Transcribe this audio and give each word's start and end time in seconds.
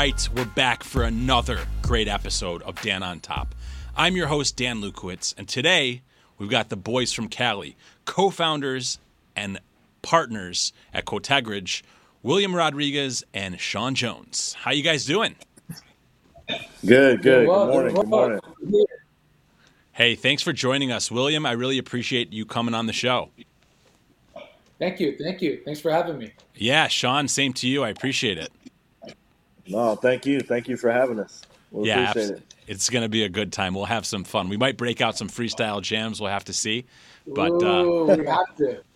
All 0.00 0.06
right, 0.06 0.28
we're 0.34 0.46
back 0.46 0.82
for 0.82 1.02
another 1.02 1.58
great 1.82 2.08
episode 2.08 2.62
of 2.62 2.80
Dan 2.80 3.02
on 3.02 3.20
Top. 3.20 3.54
I'm 3.94 4.16
your 4.16 4.28
host, 4.28 4.56
Dan 4.56 4.80
Lukowitz, 4.80 5.34
and 5.36 5.46
today 5.46 6.00
we've 6.38 6.48
got 6.48 6.70
the 6.70 6.76
boys 6.76 7.12
from 7.12 7.28
Cali, 7.28 7.76
co 8.06 8.30
founders 8.30 8.98
and 9.36 9.60
partners 10.00 10.72
at 10.94 11.04
Cotegridge, 11.04 11.82
William 12.22 12.56
Rodriguez 12.56 13.24
and 13.34 13.60
Sean 13.60 13.94
Jones. 13.94 14.56
How 14.60 14.70
you 14.70 14.82
guys 14.82 15.04
doing? 15.04 15.36
Good, 16.86 17.20
good. 17.20 17.22
Good 17.22 17.46
morning. 17.46 17.94
Good 17.94 18.08
morning. 18.08 18.40
Hey, 19.92 20.14
thanks 20.14 20.42
for 20.42 20.54
joining 20.54 20.90
us, 20.90 21.10
William. 21.10 21.44
I 21.44 21.52
really 21.52 21.76
appreciate 21.76 22.32
you 22.32 22.46
coming 22.46 22.72
on 22.72 22.86
the 22.86 22.94
show. 22.94 23.28
Thank 24.78 24.98
you. 24.98 25.18
Thank 25.18 25.42
you. 25.42 25.60
Thanks 25.62 25.78
for 25.78 25.90
having 25.90 26.16
me. 26.16 26.32
Yeah, 26.54 26.88
Sean, 26.88 27.28
same 27.28 27.52
to 27.52 27.68
you. 27.68 27.84
I 27.84 27.90
appreciate 27.90 28.38
it. 28.38 28.50
No, 29.70 29.94
thank 29.94 30.26
you. 30.26 30.40
Thank 30.40 30.68
you 30.68 30.76
for 30.76 30.90
having 30.90 31.18
us. 31.18 31.42
We'll 31.70 31.86
yeah, 31.86 32.10
appreciate 32.10 32.38
it. 32.38 32.54
It's 32.66 32.90
going 32.90 33.02
to 33.02 33.08
be 33.08 33.24
a 33.24 33.28
good 33.28 33.52
time. 33.52 33.74
We'll 33.74 33.84
have 33.84 34.06
some 34.06 34.24
fun. 34.24 34.48
We 34.48 34.56
might 34.56 34.76
break 34.76 35.00
out 35.00 35.16
some 35.16 35.28
freestyle 35.28 35.82
jams. 35.82 36.20
We'll 36.20 36.30
have 36.30 36.44
to 36.44 36.52
see. 36.52 36.86
But 37.26 37.62
uh, 37.62 38.06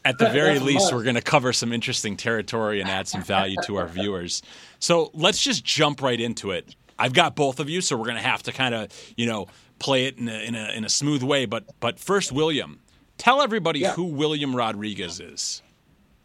at 0.04 0.18
the 0.18 0.30
very 0.30 0.58
least, 0.60 0.92
we're 0.92 1.02
going 1.02 1.14
to 1.16 1.22
cover 1.22 1.52
some 1.52 1.72
interesting 1.72 2.16
territory 2.16 2.80
and 2.80 2.88
add 2.88 3.08
some 3.08 3.22
value 3.22 3.56
to 3.64 3.76
our 3.76 3.86
viewers. 3.86 4.42
So 4.78 5.10
let's 5.14 5.40
just 5.40 5.64
jump 5.64 6.02
right 6.02 6.20
into 6.20 6.50
it. 6.50 6.74
I've 6.98 7.12
got 7.12 7.34
both 7.34 7.60
of 7.60 7.68
you, 7.68 7.80
so 7.80 7.96
we're 7.96 8.04
going 8.04 8.16
to 8.16 8.22
have 8.22 8.42
to 8.44 8.52
kind 8.52 8.74
of, 8.74 8.88
you 9.16 9.26
know, 9.26 9.48
play 9.78 10.06
it 10.06 10.18
in 10.18 10.28
a, 10.28 10.38
in 10.38 10.54
a, 10.54 10.68
in 10.72 10.84
a 10.84 10.88
smooth 10.88 11.22
way. 11.22 11.44
But 11.46 11.64
but 11.80 11.98
first, 11.98 12.32
William, 12.32 12.80
tell 13.18 13.42
everybody 13.42 13.80
yeah. 13.80 13.92
who 13.92 14.04
William 14.04 14.54
Rodriguez 14.54 15.20
is. 15.20 15.62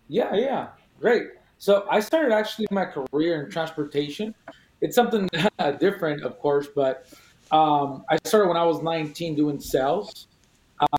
Yeah, 0.07 0.35
yeah, 0.35 0.67
great. 0.99 1.27
So 1.59 1.85
I 1.91 1.99
started 1.99 2.33
actually 2.33 2.67
my 2.71 2.85
career 2.85 3.43
in 3.43 3.51
transportation. 3.51 4.33
It's 4.79 4.95
something 4.95 5.29
different, 5.79 6.23
of 6.23 6.39
course, 6.39 6.67
but 6.73 7.05
um, 7.51 8.05
I 8.09 8.17
started 8.25 8.47
when 8.47 8.55
I 8.55 8.63
was 8.63 8.81
19 8.81 9.35
doing 9.35 9.59
sales. 9.59 10.27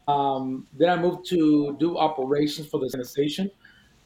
Um, 0.07 0.67
then 0.77 0.91
I 0.91 1.01
moved 1.01 1.27
to 1.31 1.77
do 1.81 1.97
operations 1.97 2.69
for 2.69 2.79
the 2.79 3.05
station. 3.07 3.51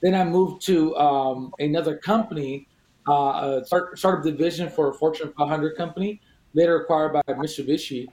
Then 0.00 0.14
I 0.14 0.22
moved 0.22 0.64
to 0.66 0.96
um, 0.96 1.52
another 1.58 1.96
company, 1.96 2.68
uh, 3.08 3.60
a 3.62 3.64
start, 3.66 3.98
startup 3.98 4.24
division 4.24 4.70
for 4.70 4.90
a 4.90 4.94
Fortune 4.94 5.32
500 5.36 5.76
company, 5.76 6.20
later 6.52 6.76
acquired 6.76 7.14
by 7.14 7.22
Mitsubishi. 7.34 8.06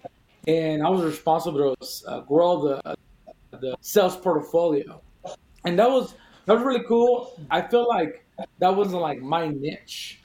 And 0.48 0.82
I 0.82 0.90
was 0.90 1.04
responsible 1.04 1.76
to 1.76 2.10
uh, 2.10 2.22
grow 2.22 2.60
the, 2.60 2.96
the 3.52 3.76
sales 3.82 4.18
portfolio. 4.18 5.00
And 5.64 5.78
that 5.78 5.88
was 5.88 6.16
that 6.46 6.56
was 6.56 6.64
really 6.64 6.84
cool. 6.88 7.40
I 7.52 7.62
feel 7.62 7.88
like 7.88 8.26
that 8.60 8.76
wasn't 8.76 9.02
like 9.02 9.22
my 9.22 9.48
niche. 9.48 10.22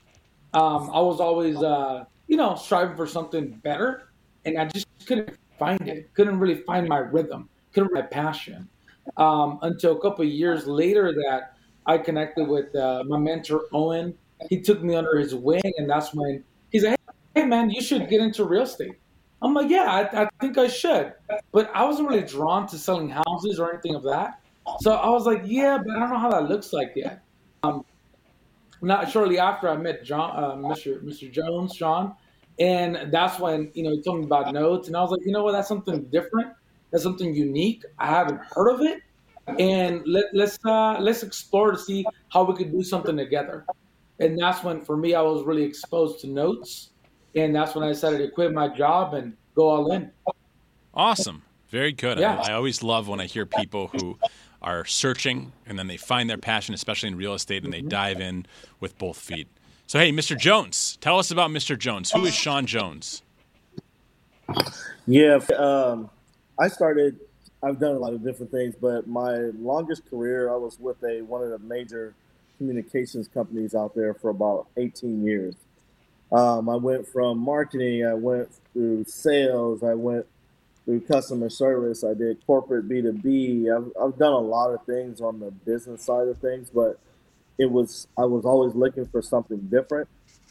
Um, 0.55 0.91
I 0.93 1.01
was 1.01 1.21
always, 1.21 1.57
uh, 1.57 2.05
you 2.29 2.37
know, 2.37 2.55
striving 2.55 2.97
for 2.97 3.07
something 3.07 3.51
better, 3.63 4.09
and 4.45 4.59
I 4.59 4.67
just 4.67 4.87
couldn't 5.07 5.37
find 5.59 5.87
it. 5.89 6.13
Couldn't 6.15 6.39
really 6.39 6.63
find 6.63 6.89
my 6.89 6.99
rhythm. 6.99 7.49
Couldn't 7.73 7.93
my 7.93 8.03
passion. 8.03 8.69
Um, 9.17 9.59
until 9.63 9.97
a 9.97 10.01
couple 10.01 10.25
years 10.25 10.67
later, 10.67 11.13
that 11.13 11.57
I 11.87 11.99
connected 11.99 12.49
with 12.49 12.75
uh, 12.75 13.05
my 13.07 13.19
mentor 13.19 13.67
Owen. 13.73 14.15
He 14.51 14.61
took 14.61 14.83
me 14.83 14.95
under 14.95 15.19
his 15.19 15.35
wing, 15.35 15.73
and 15.79 15.89
that's 15.89 16.13
when 16.13 16.43
he's 16.71 16.85
like, 16.85 16.99
"Hey, 17.35 17.45
man, 17.45 17.71
you 17.71 17.81
should 17.81 18.09
get 18.09 18.21
into 18.21 18.45
real 18.45 18.63
estate." 18.63 18.99
I'm 19.43 19.55
like, 19.55 19.71
"Yeah, 19.71 19.85
I, 19.91 20.23
I 20.23 20.29
think 20.41 20.59
I 20.59 20.69
should," 20.69 21.13
but 21.53 21.71
I 21.75 21.85
wasn't 21.85 22.09
really 22.09 22.23
drawn 22.23 22.67
to 22.69 22.79
selling 22.79 23.09
houses 23.09 23.59
or 23.59 23.73
anything 23.73 23.95
of 23.95 24.03
that. 24.05 24.41
So 24.81 24.95
I 24.95 25.09
was 25.09 25.27
like, 25.27 25.43
"Yeah, 25.45 25.79
but 25.79 25.97
I 25.97 26.01
don't 26.01 26.11
know 26.11 26.19
how 26.19 26.31
that 26.31 26.49
looks 26.49 26.73
like 26.73 26.93
yet." 26.97 27.23
Um, 27.63 27.85
not 28.83 29.11
shortly 29.11 29.39
after 29.39 29.69
I 29.69 29.77
met 29.77 30.05
John, 30.05 30.33
uh, 30.37 30.57
Mr. 30.57 31.03
Mr. 31.03 31.31
Jones, 31.31 31.75
Sean, 31.75 32.15
and 32.59 33.13
that's 33.13 33.39
when 33.39 33.71
you 33.75 33.83
know 33.83 33.91
he 33.91 34.03
told 34.03 34.21
me 34.21 34.25
about 34.25 34.53
notes, 34.53 34.89
and 34.89 34.97
I 34.97 35.03
was 35.03 35.11
like, 35.11 35.21
you 35.25 35.33
know 35.33 35.43
what, 35.43 35.53
that's 35.53 35.69
something 35.69 36.05
different, 36.05 36.53
that's 36.91 37.03
something 37.03 37.35
unique. 37.35 37.85
I 37.99 38.07
haven't 38.07 38.41
heard 38.55 38.69
of 38.71 38.81
it, 38.81 39.03
and 39.59 40.03
let, 40.07 40.25
let's 40.33 40.59
uh, 40.65 40.99
let's 41.01 41.23
explore 41.23 41.73
to 41.73 41.79
see 41.79 42.05
how 42.33 42.45
we 42.45 42.55
could 42.55 42.73
do 42.73 42.83
something 42.83 43.17
together. 43.17 43.65
And 44.19 44.39
that's 44.39 44.65
when, 44.65 44.83
for 44.83 44.97
me, 44.97 45.15
I 45.15 45.21
was 45.21 45.45
really 45.45 45.63
exposed 45.63 46.21
to 46.21 46.27
notes, 46.27 46.91
and 47.35 47.55
that's 47.55 47.75
when 47.75 47.85
I 47.85 47.89
decided 47.89 48.19
to 48.19 48.31
quit 48.31 48.53
my 48.53 48.69
job 48.69 49.15
and 49.15 49.37
go 49.55 49.69
all 49.69 49.93
in. 49.93 50.11
Awesome, 50.95 51.43
very 51.69 51.93
good. 51.93 52.19
Yeah. 52.19 52.41
I, 52.41 52.53
I 52.53 52.53
always 52.55 52.83
love 52.83 53.09
when 53.09 53.21
I 53.21 53.27
hear 53.27 53.45
people 53.45 53.89
who 53.89 54.19
are 54.63 54.85
searching 54.85 55.53
and 55.67 55.79
then 55.79 55.87
they 55.87 55.97
find 55.97 56.29
their 56.29 56.39
passion, 56.39 56.75
especially 56.75 57.09
in 57.09 57.17
real 57.17 57.35
estate, 57.35 57.65
and 57.65 57.73
they 57.73 57.81
mm-hmm. 57.81 57.89
dive 57.89 58.21
in 58.21 58.47
with 58.81 58.97
both 58.99 59.17
feet. 59.17 59.49
So, 59.87 59.99
hey, 59.99 60.11
Mr. 60.11 60.37
Jones, 60.37 60.99
tell 61.01 61.19
us 61.19 61.31
about 61.31 61.51
Mr. 61.51 61.79
Jones. 61.79 62.11
Who 62.11 62.25
is 62.25 62.35
Sean 62.35 62.67
Jones? 62.67 63.23
Yeah, 65.07 65.39
um, 65.57 66.11
I 66.59 66.69
started. 66.69 67.21
I've 67.63 67.79
done 67.79 67.95
a 67.95 67.99
lot 67.99 68.13
of 68.13 68.23
different 68.25 68.51
things, 68.51 68.75
but 68.81 69.07
my 69.07 69.37
longest 69.59 70.09
career, 70.11 70.53
I 70.53 70.57
was 70.57 70.79
with 70.81 71.03
a 71.05 71.23
one 71.23 71.43
of 71.43 71.51
the 71.51 71.59
major 71.61 72.15
communications 72.59 73.29
companies 73.29 73.75
out 73.75 73.95
there 73.95 74.15
for 74.15 74.31
about 74.31 74.67
18 74.77 75.25
years. 75.25 75.55
Um, 76.33 76.69
I 76.69 76.77
went 76.77 77.07
from 77.07 77.39
marketing, 77.39 78.05
I 78.05 78.15
went 78.15 78.49
through 78.73 79.05
sales, 79.05 79.83
I 79.83 79.95
went 79.95 80.27
through 80.87 81.03
customer 81.03 81.51
service. 81.51 82.05
I 82.05 82.15
did 82.15 82.47
corporate 82.47 82.89
B2B. 82.89 83.67
I've, 83.77 83.93
I've 84.01 84.19
done 84.19 84.33
a 84.33 84.39
lot 84.39 84.73
of 84.73 84.87
things 84.87 85.21
on 85.21 85.41
the 85.41 85.51
business 85.51 86.03
side 86.05 86.29
of 86.29 86.39
things, 86.39 86.71
but 86.71 86.99
it 87.59 87.71
was, 87.71 88.07
I 88.19 88.25
was 88.25 88.47
always 88.47 88.75
looking 88.75 89.07
for 89.07 89.21
something 89.21 89.59
different. 89.71 90.09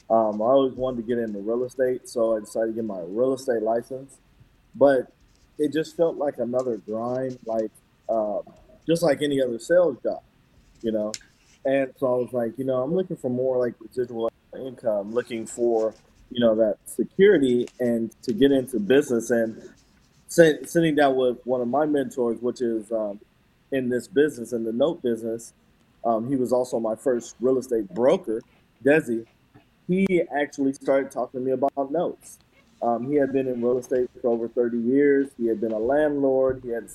Um, 0.09 0.41
I 0.41 0.45
always 0.45 0.73
wanted 0.73 0.97
to 0.97 1.03
get 1.03 1.17
into 1.17 1.39
real 1.39 1.63
estate, 1.63 2.07
so 2.07 2.37
I 2.37 2.41
decided 2.41 2.67
to 2.67 2.73
get 2.73 2.85
my 2.85 2.99
real 3.07 3.33
estate 3.33 3.63
license. 3.63 4.19
But 4.75 5.11
it 5.57 5.73
just 5.73 5.97
felt 5.97 6.17
like 6.17 6.37
another 6.37 6.77
grind, 6.77 7.39
like 7.45 7.71
uh, 8.09 8.39
just 8.85 9.01
like 9.01 9.21
any 9.23 9.41
other 9.41 9.57
sales 9.57 9.97
job, 10.03 10.21
you 10.81 10.91
know. 10.91 11.11
And 11.65 11.91
so 11.97 12.07
I 12.07 12.17
was 12.17 12.33
like, 12.33 12.59
you 12.59 12.65
know, 12.65 12.83
I'm 12.83 12.93
looking 12.93 13.17
for 13.17 13.29
more 13.29 13.57
like 13.57 13.73
residual 13.79 14.31
income, 14.55 15.13
looking 15.13 15.47
for 15.47 15.95
you 16.31 16.39
know 16.39 16.55
that 16.55 16.77
security 16.85 17.67
and 17.79 18.11
to 18.23 18.33
get 18.33 18.51
into 18.51 18.79
business. 18.79 19.31
And 19.31 19.69
sitting 20.35 20.95
down 20.95 21.15
with 21.15 21.37
one 21.45 21.61
of 21.61 21.67
my 21.67 21.85
mentors, 21.85 22.41
which 22.41 22.61
is 22.61 22.91
um, 22.91 23.19
in 23.71 23.89
this 23.89 24.07
business, 24.07 24.53
in 24.53 24.63
the 24.63 24.73
note 24.73 25.01
business. 25.01 25.53
Um, 26.03 26.27
he 26.27 26.35
was 26.35 26.51
also 26.51 26.79
my 26.79 26.95
first 26.95 27.35
real 27.39 27.57
estate 27.57 27.89
broker, 27.93 28.41
Desi. 28.83 29.25
He 29.87 30.21
actually 30.35 30.73
started 30.73 31.11
talking 31.11 31.39
to 31.39 31.45
me 31.45 31.51
about 31.51 31.91
notes. 31.91 32.39
Um, 32.81 33.09
he 33.09 33.15
had 33.15 33.31
been 33.31 33.47
in 33.47 33.61
real 33.61 33.77
estate 33.77 34.09
for 34.21 34.29
over 34.29 34.47
30 34.47 34.77
years. 34.77 35.29
He 35.37 35.47
had 35.47 35.61
been 35.61 35.71
a 35.71 35.79
landlord. 35.79 36.61
He 36.63 36.69
had 36.69 36.89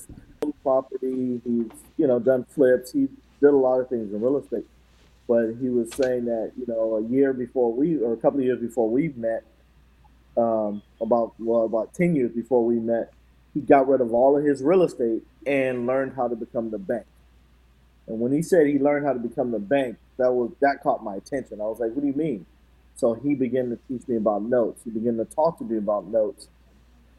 property. 0.63 1.41
He's 1.43 1.71
you 1.97 2.07
know 2.07 2.19
done 2.19 2.45
flips. 2.45 2.91
He 2.91 3.07
did 3.41 3.49
a 3.49 3.55
lot 3.55 3.79
of 3.79 3.89
things 3.89 4.13
in 4.13 4.21
real 4.21 4.37
estate. 4.37 4.65
But 5.27 5.55
he 5.59 5.69
was 5.69 5.91
saying 5.93 6.25
that 6.25 6.51
you 6.57 6.65
know 6.67 6.97
a 6.97 7.03
year 7.03 7.33
before 7.33 7.73
we, 7.73 7.97
or 7.97 8.13
a 8.13 8.17
couple 8.17 8.39
of 8.39 8.45
years 8.45 8.59
before 8.59 8.89
we 8.89 9.09
met, 9.09 9.43
um, 10.37 10.81
about 11.01 11.33
well 11.39 11.65
about 11.65 11.93
10 11.93 12.15
years 12.15 12.31
before 12.31 12.63
we 12.65 12.75
met, 12.75 13.11
he 13.53 13.61
got 13.61 13.87
rid 13.87 14.01
of 14.01 14.13
all 14.13 14.37
of 14.37 14.43
his 14.43 14.61
real 14.63 14.83
estate 14.83 15.23
and 15.45 15.85
learned 15.85 16.13
how 16.15 16.27
to 16.27 16.35
become 16.35 16.71
the 16.71 16.77
bank. 16.77 17.05
And 18.07 18.19
when 18.19 18.31
he 18.31 18.41
said 18.41 18.67
he 18.67 18.79
learned 18.79 19.05
how 19.05 19.13
to 19.13 19.19
become 19.19 19.51
the 19.51 19.59
bank, 19.59 19.97
that 20.17 20.31
was 20.33 20.51
that 20.59 20.81
caught 20.81 21.03
my 21.03 21.15
attention. 21.15 21.61
I 21.61 21.65
was 21.65 21.79
like, 21.79 21.91
"What 21.93 22.01
do 22.01 22.07
you 22.07 22.13
mean?" 22.13 22.45
So 22.95 23.13
he 23.13 23.35
began 23.35 23.69
to 23.69 23.79
teach 23.87 24.07
me 24.07 24.15
about 24.17 24.43
notes. 24.43 24.83
He 24.83 24.91
began 24.91 25.17
to 25.17 25.25
talk 25.25 25.57
to 25.59 25.63
me 25.63 25.77
about 25.77 26.07
notes, 26.07 26.47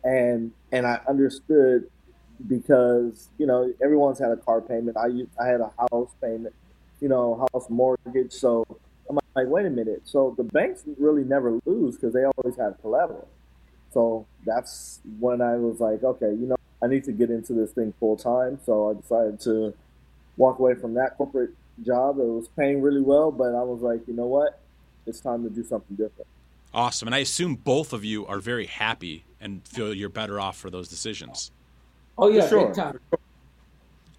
and 0.04 0.52
and 0.70 0.86
I 0.86 1.00
understood 1.08 1.88
because 2.46 3.28
you 3.38 3.46
know 3.46 3.72
everyone's 3.82 4.18
had 4.18 4.30
a 4.32 4.36
car 4.36 4.60
payment. 4.60 4.96
I 4.96 5.08
I 5.42 5.46
had 5.46 5.60
a 5.60 5.72
house 5.78 6.10
payment, 6.20 6.54
you 7.00 7.08
know, 7.08 7.46
house 7.52 7.68
mortgage. 7.68 8.32
So 8.32 8.64
I'm 9.08 9.18
like, 9.34 9.48
wait 9.48 9.66
a 9.66 9.70
minute. 9.70 10.02
So 10.04 10.34
the 10.36 10.44
banks 10.44 10.82
really 10.98 11.24
never 11.24 11.58
lose 11.64 11.96
because 11.96 12.12
they 12.12 12.24
always 12.24 12.56
have 12.56 12.80
collateral. 12.80 13.28
So 13.92 14.26
that's 14.44 15.00
when 15.20 15.40
I 15.40 15.56
was 15.56 15.80
like, 15.80 16.02
okay, 16.02 16.30
you 16.30 16.46
know, 16.46 16.56
I 16.82 16.86
need 16.86 17.04
to 17.04 17.12
get 17.12 17.30
into 17.30 17.52
this 17.52 17.70
thing 17.70 17.92
full 18.00 18.16
time. 18.16 18.58
So 18.64 18.90
I 18.90 18.94
decided 18.94 19.40
to 19.40 19.74
walk 20.36 20.58
away 20.58 20.74
from 20.74 20.94
that 20.94 21.16
corporate 21.16 21.50
job. 21.84 22.18
It 22.18 22.24
was 22.24 22.48
paying 22.48 22.82
really 22.82 23.00
well, 23.00 23.30
but 23.30 23.54
I 23.54 23.62
was 23.62 23.80
like, 23.82 24.06
you 24.08 24.14
know 24.14 24.26
what? 24.26 24.58
It's 25.06 25.20
time 25.20 25.42
to 25.44 25.50
do 25.50 25.64
something 25.64 25.96
different. 25.96 26.26
Awesome. 26.74 27.08
And 27.08 27.14
I 27.14 27.18
assume 27.18 27.56
both 27.56 27.92
of 27.92 28.04
you 28.04 28.26
are 28.26 28.38
very 28.38 28.66
happy 28.66 29.24
and 29.40 29.66
feel 29.66 29.92
you're 29.92 30.08
better 30.08 30.40
off 30.40 30.56
for 30.56 30.70
those 30.70 30.88
decisions. 30.88 31.50
Oh, 32.16 32.28
yeah, 32.28 32.48
sure. 32.48 32.66
big 32.66 32.74
time. 32.74 32.98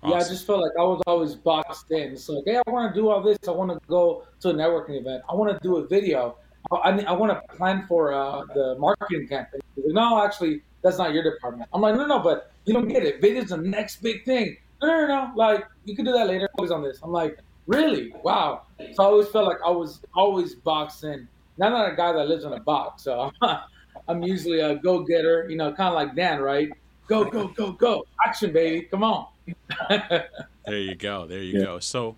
Awesome. 0.03 0.11
Yeah, 0.11 0.25
I 0.25 0.29
just 0.29 0.45
felt 0.45 0.61
like 0.61 0.73
I 0.77 0.83
was 0.83 1.01
always 1.07 1.35
boxed 1.35 1.89
in. 1.91 2.13
It's 2.13 2.27
like, 2.27 2.43
hey, 2.45 2.57
I 2.57 2.69
want 2.69 2.93
to 2.93 2.99
do 2.99 3.09
all 3.09 3.21
this. 3.21 3.37
I 3.47 3.51
want 3.51 3.71
to 3.71 3.79
go 3.87 4.25
to 4.41 4.49
a 4.49 4.53
networking 4.53 4.99
event. 4.99 5.23
I 5.29 5.33
want 5.33 5.51
to 5.51 5.59
do 5.63 5.77
a 5.77 5.87
video. 5.87 6.35
I, 6.71 6.92
I 7.01 7.12
want 7.12 7.31
to 7.31 7.56
plan 7.56 7.86
for 7.88 8.13
uh, 8.13 8.45
the 8.54 8.75
marketing 8.80 9.27
campaign. 9.27 9.62
Like, 9.77 9.94
no, 9.94 10.24
actually, 10.24 10.62
that's 10.81 10.98
not 10.98 11.13
your 11.13 11.24
department. 11.24 11.69
I'm 11.74 11.81
like, 11.81 11.95
no, 11.95 12.06
no, 12.06 12.19
but 12.19 12.51
you 12.65 12.74
don't 12.74 12.88
get 12.88 13.04
it. 13.04 13.21
Video's 13.21 13.50
the 13.50 13.57
next 13.57 14.01
big 14.01 14.25
thing. 14.25 14.57
No, 14.81 14.88
no, 14.88 15.01
no, 15.01 15.07
no. 15.07 15.31
Like, 15.36 15.65
you 15.86 15.95
can 15.95 16.06
do 16.06 16.12
that 16.13 16.27
later. 16.27 16.50
Always 16.57 16.71
on 16.71 16.83
this. 16.83 17.00
I'm 17.04 17.12
like, 17.12 17.38
really? 17.68 18.13
Wow. 18.24 18.63
So 18.94 19.04
I 19.04 19.06
always 19.06 19.27
felt 19.30 19.45
like 19.45 19.60
I 19.65 19.69
was 19.69 20.01
always 20.15 20.56
boxed 20.56 21.04
in. 21.04 21.27
Now 21.57 21.68
I'm 21.68 21.74
not 21.74 21.92
a 21.92 21.95
guy 21.95 22.12
that 22.13 22.27
lives 22.27 22.45
in 22.45 22.54
a 22.54 22.60
box, 22.60 23.04
so 23.04 23.31
I'm 24.07 24.24
usually 24.24 24.59
a 24.59 24.75
go 24.75 25.04
getter. 25.04 25.48
You 25.50 25.56
know, 25.56 25.71
kind 25.71 25.89
of 25.89 25.94
like 25.94 26.16
Dan, 26.16 26.42
right? 26.42 26.69
Go 27.07 27.25
go 27.25 27.48
go 27.50 27.71
go! 27.71 28.06
Action, 28.25 28.51
baby! 28.51 28.88
Come 28.89 29.04
on. 29.04 29.27
there 29.89 30.27
you 30.68 30.95
go. 30.95 31.27
There 31.27 31.42
you 31.42 31.59
yeah. 31.59 31.66
go. 31.66 31.80
So 31.80 32.16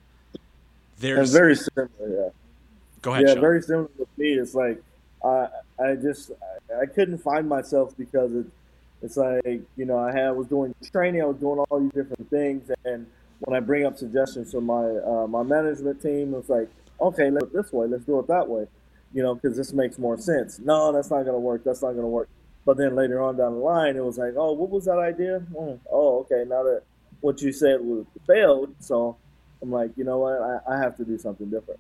there's 1.00 1.34
and 1.34 1.40
very 1.40 1.56
similar. 1.56 1.90
Yeah. 2.00 2.30
Go 3.06 3.14
ahead. 3.14 3.28
Yeah, 3.28 3.34
Sean. 3.36 3.42
very 3.42 3.62
similar 3.62 3.90
with 4.00 4.18
me. 4.18 4.34
It's 4.34 4.56
like 4.56 4.82
I 5.24 5.48
I 5.80 5.96
just 5.96 6.32
I, 6.76 6.88
couldn't 6.88 7.20
find 7.20 7.48
myself 7.48 7.96
because 7.96 8.34
it, 8.34 8.48
it's 9.04 9.16
like 9.16 9.62
you 9.78 9.86
know 9.86 10.00
I 10.00 10.12
had 10.12 10.32
was 10.32 10.48
doing 10.48 10.74
training, 10.92 11.22
I 11.22 11.26
was 11.26 11.38
doing 11.38 11.60
all 11.60 11.80
these 11.80 11.92
different 11.92 12.28
things, 12.32 12.72
and 12.84 13.06
when 13.42 13.56
I 13.56 13.60
bring 13.60 13.86
up 13.86 13.96
suggestions 14.00 14.50
to 14.54 14.60
my 14.60 14.84
uh, 14.84 15.28
my 15.28 15.44
management 15.44 16.02
team, 16.02 16.34
it's 16.34 16.50
like 16.50 16.68
okay, 17.00 17.30
let's 17.30 17.46
do 17.46 17.60
it 17.60 17.64
this 17.64 17.72
way, 17.72 17.86
let's 17.86 18.06
do 18.06 18.18
it 18.18 18.28
that 18.28 18.48
way, 18.48 18.66
you 19.14 19.22
know, 19.22 19.36
because 19.36 19.56
this 19.56 19.72
makes 19.72 20.00
more 20.00 20.18
sense. 20.18 20.58
No, 20.58 20.92
that's 20.92 21.12
not 21.12 21.26
going 21.26 21.36
to 21.36 21.40
work. 21.40 21.64
That's 21.64 21.84
not 21.84 21.92
going 21.92 22.02
to 22.02 22.08
work. 22.08 22.28
But 22.66 22.78
then 22.78 22.96
later 22.96 23.22
on 23.22 23.38
down 23.38 23.54
the 23.54 23.60
line, 23.60 23.98
it 23.98 24.04
was 24.04 24.18
like, 24.18 24.34
oh, 24.36 24.54
what 24.54 24.72
was 24.72 24.86
that 24.86 24.98
idea? 24.98 25.44
Mm, 25.54 25.78
oh, 25.92 26.22
okay. 26.22 26.44
Now 26.48 26.64
that 26.64 26.82
what 27.22 27.40
you 27.40 27.52
said 27.52 27.82
was 27.82 28.06
failed, 28.26 28.74
so 28.80 29.16
I'm 29.62 29.72
like, 29.72 29.92
you 29.96 30.06
know 30.06 30.18
what? 30.18 30.42
I, 30.42 30.74
I 30.74 30.80
have 30.80 30.98
to 30.98 31.06
do 31.06 31.20
something 31.20 31.52
different. 31.52 31.80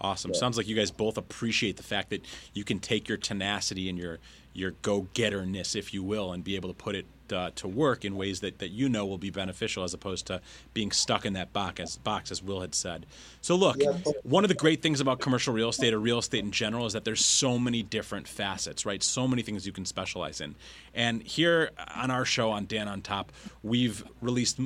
Awesome. 0.00 0.32
Yeah. 0.32 0.40
Sounds 0.40 0.56
like 0.56 0.68
you 0.68 0.76
guys 0.76 0.90
both 0.90 1.18
appreciate 1.18 1.76
the 1.76 1.82
fact 1.82 2.10
that 2.10 2.24
you 2.54 2.64
can 2.64 2.78
take 2.78 3.08
your 3.08 3.18
tenacity 3.18 3.88
and 3.88 3.98
your 3.98 4.18
your 4.54 4.72
go 4.82 5.06
getterness, 5.14 5.76
if 5.76 5.94
you 5.94 6.02
will, 6.02 6.32
and 6.32 6.42
be 6.42 6.56
able 6.56 6.68
to 6.68 6.74
put 6.74 6.94
it 6.94 7.06
uh, 7.32 7.50
to 7.54 7.68
work 7.68 8.04
in 8.04 8.16
ways 8.16 8.40
that, 8.40 8.58
that 8.58 8.70
you 8.70 8.88
know 8.88 9.06
will 9.06 9.18
be 9.18 9.30
beneficial 9.30 9.84
as 9.84 9.94
opposed 9.94 10.26
to 10.26 10.40
being 10.74 10.90
stuck 10.90 11.24
in 11.24 11.34
that 11.34 11.52
box 11.52 11.80
as, 11.80 11.96
box, 11.98 12.30
as 12.30 12.42
Will 12.42 12.60
had 12.60 12.74
said. 12.74 13.06
So, 13.40 13.54
look, 13.54 13.76
yeah. 13.78 13.92
one 14.22 14.44
of 14.44 14.48
the 14.48 14.54
great 14.54 14.82
things 14.82 15.00
about 15.00 15.20
commercial 15.20 15.54
real 15.54 15.68
estate 15.68 15.94
or 15.94 15.98
real 15.98 16.18
estate 16.18 16.44
in 16.44 16.50
general 16.50 16.86
is 16.86 16.94
that 16.94 17.04
there's 17.04 17.24
so 17.24 17.58
many 17.58 17.82
different 17.82 18.26
facets, 18.26 18.86
right? 18.86 19.02
So 19.02 19.28
many 19.28 19.42
things 19.42 19.66
you 19.66 19.72
can 19.72 19.84
specialize 19.84 20.40
in. 20.40 20.54
And 20.94 21.22
here 21.22 21.70
on 21.94 22.10
our 22.10 22.24
show 22.24 22.50
on 22.50 22.66
Dan 22.66 22.88
on 22.88 23.02
Top, 23.02 23.32
we've 23.62 24.02
released 24.20 24.58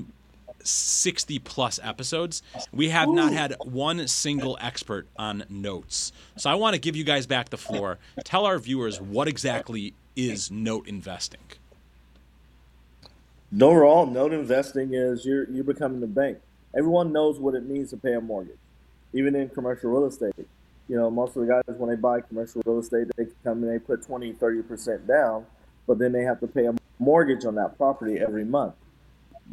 60 0.65 1.39
plus 1.41 1.81
episodes. 1.83 2.43
We 2.73 2.89
have 2.91 3.09
Ooh. 3.09 3.15
not 3.15 3.33
had 3.33 3.55
one 3.65 4.07
single 4.09 4.59
expert 4.61 5.09
on 5.17 5.45
notes. 5.49 6.13
So 6.37 6.51
I 6.51 6.55
want 6.55 6.75
to 6.75 6.81
give 6.81 6.97
you 6.97 7.05
guys 7.05 7.27
back 7.27 7.51
the 7.51 7.59
floor. 7.59 7.99
Tell 8.25 8.47
our 8.47 8.59
viewers 8.59 9.01
what 9.01 9.29
exactly 9.29 9.95
is 10.17 10.51
note 10.51 10.89
investing. 10.89 11.41
No 13.51 13.71
Overall, 13.71 14.07
note 14.07 14.33
investing 14.33 14.95
is 14.95 15.27
you're 15.27 15.49
you're 15.51 15.65
becoming 15.65 16.01
the 16.01 16.07
bank. 16.07 16.39
Everyone 16.75 17.13
knows 17.13 17.39
what 17.39 17.55
it 17.55 17.69
means 17.69 17.91
to 17.91 17.99
pay 17.99 18.15
a 18.15 18.21
mortgage, 18.21 18.57
even 19.13 19.35
in 19.35 19.51
commercial 19.51 19.91
real 19.91 20.07
estate. 20.07 20.35
You 20.89 20.97
know, 20.97 21.11
most 21.11 21.37
of 21.37 21.47
the 21.47 21.49
guys 21.49 21.77
when 21.77 21.91
they 21.91 21.97
buy 21.97 22.23
commercial 22.23 22.63
real 22.65 22.79
estate, 22.79 23.09
they 23.17 23.27
come 23.45 23.63
and 23.63 23.71
they 23.71 23.79
put 23.79 24.07
20, 24.07 24.33
30 24.33 24.63
percent 24.63 25.07
down, 25.07 25.45
but 25.87 25.99
then 25.99 26.13
they 26.13 26.23
have 26.23 26.41
to 26.41 26.47
pay 26.47 26.65
a 26.65 26.75
mortgage 26.99 27.45
on 27.45 27.57
that 27.57 27.77
property 27.77 28.19
every 28.19 28.45
month. 28.45 28.75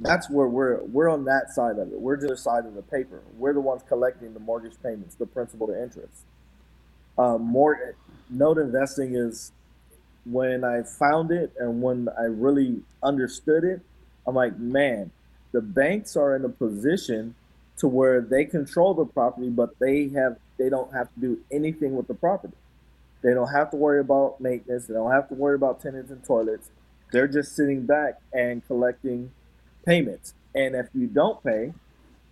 That's 0.01 0.29
where 0.29 0.47
we're 0.47 0.83
we're 0.83 1.09
on 1.09 1.25
that 1.25 1.51
side 1.51 1.77
of 1.77 1.91
it. 1.91 1.99
We're 1.99 2.17
the 2.17 2.37
side 2.37 2.65
of 2.65 2.75
the 2.75 2.81
paper. 2.81 3.21
We're 3.37 3.53
the 3.53 3.61
ones 3.61 3.81
collecting 3.87 4.33
the 4.33 4.39
mortgage 4.39 4.75
payments, 4.81 5.15
the 5.15 5.25
principal 5.25 5.67
to 5.67 5.81
interest. 5.81 6.25
Um, 7.17 7.43
more 7.43 7.95
note 8.29 8.57
investing 8.57 9.15
is 9.15 9.51
when 10.25 10.63
I 10.63 10.83
found 10.83 11.31
it 11.31 11.51
and 11.59 11.81
when 11.81 12.07
I 12.17 12.23
really 12.23 12.81
understood 13.03 13.63
it 13.63 13.81
I'm 14.29 14.35
like, 14.35 14.59
man, 14.59 15.09
the 15.51 15.61
banks 15.61 16.15
are 16.15 16.35
in 16.35 16.45
a 16.45 16.49
position 16.49 17.33
to 17.77 17.87
where 17.87 18.21
they 18.21 18.45
control 18.45 18.93
the 18.93 19.05
property, 19.05 19.49
but 19.49 19.79
they 19.79 20.09
have 20.09 20.37
they 20.57 20.69
don't 20.69 20.93
have 20.93 21.11
to 21.15 21.19
do 21.19 21.39
anything 21.51 21.95
with 21.95 22.07
the 22.07 22.13
property. 22.13 22.53
They 23.23 23.33
don't 23.33 23.51
have 23.51 23.71
to 23.71 23.77
worry 23.77 23.99
about 23.99 24.39
maintenance. 24.39 24.85
They 24.85 24.93
don't 24.93 25.11
have 25.11 25.27
to 25.29 25.33
worry 25.33 25.55
about 25.55 25.81
tenants 25.81 26.11
and 26.11 26.23
toilets. 26.23 26.69
They're 27.11 27.27
just 27.27 27.55
sitting 27.55 27.87
back 27.87 28.19
and 28.31 28.65
collecting 28.67 29.31
payments. 29.85 30.33
And 30.55 30.75
if 30.75 30.87
you 30.93 31.07
don't 31.07 31.43
pay, 31.43 31.73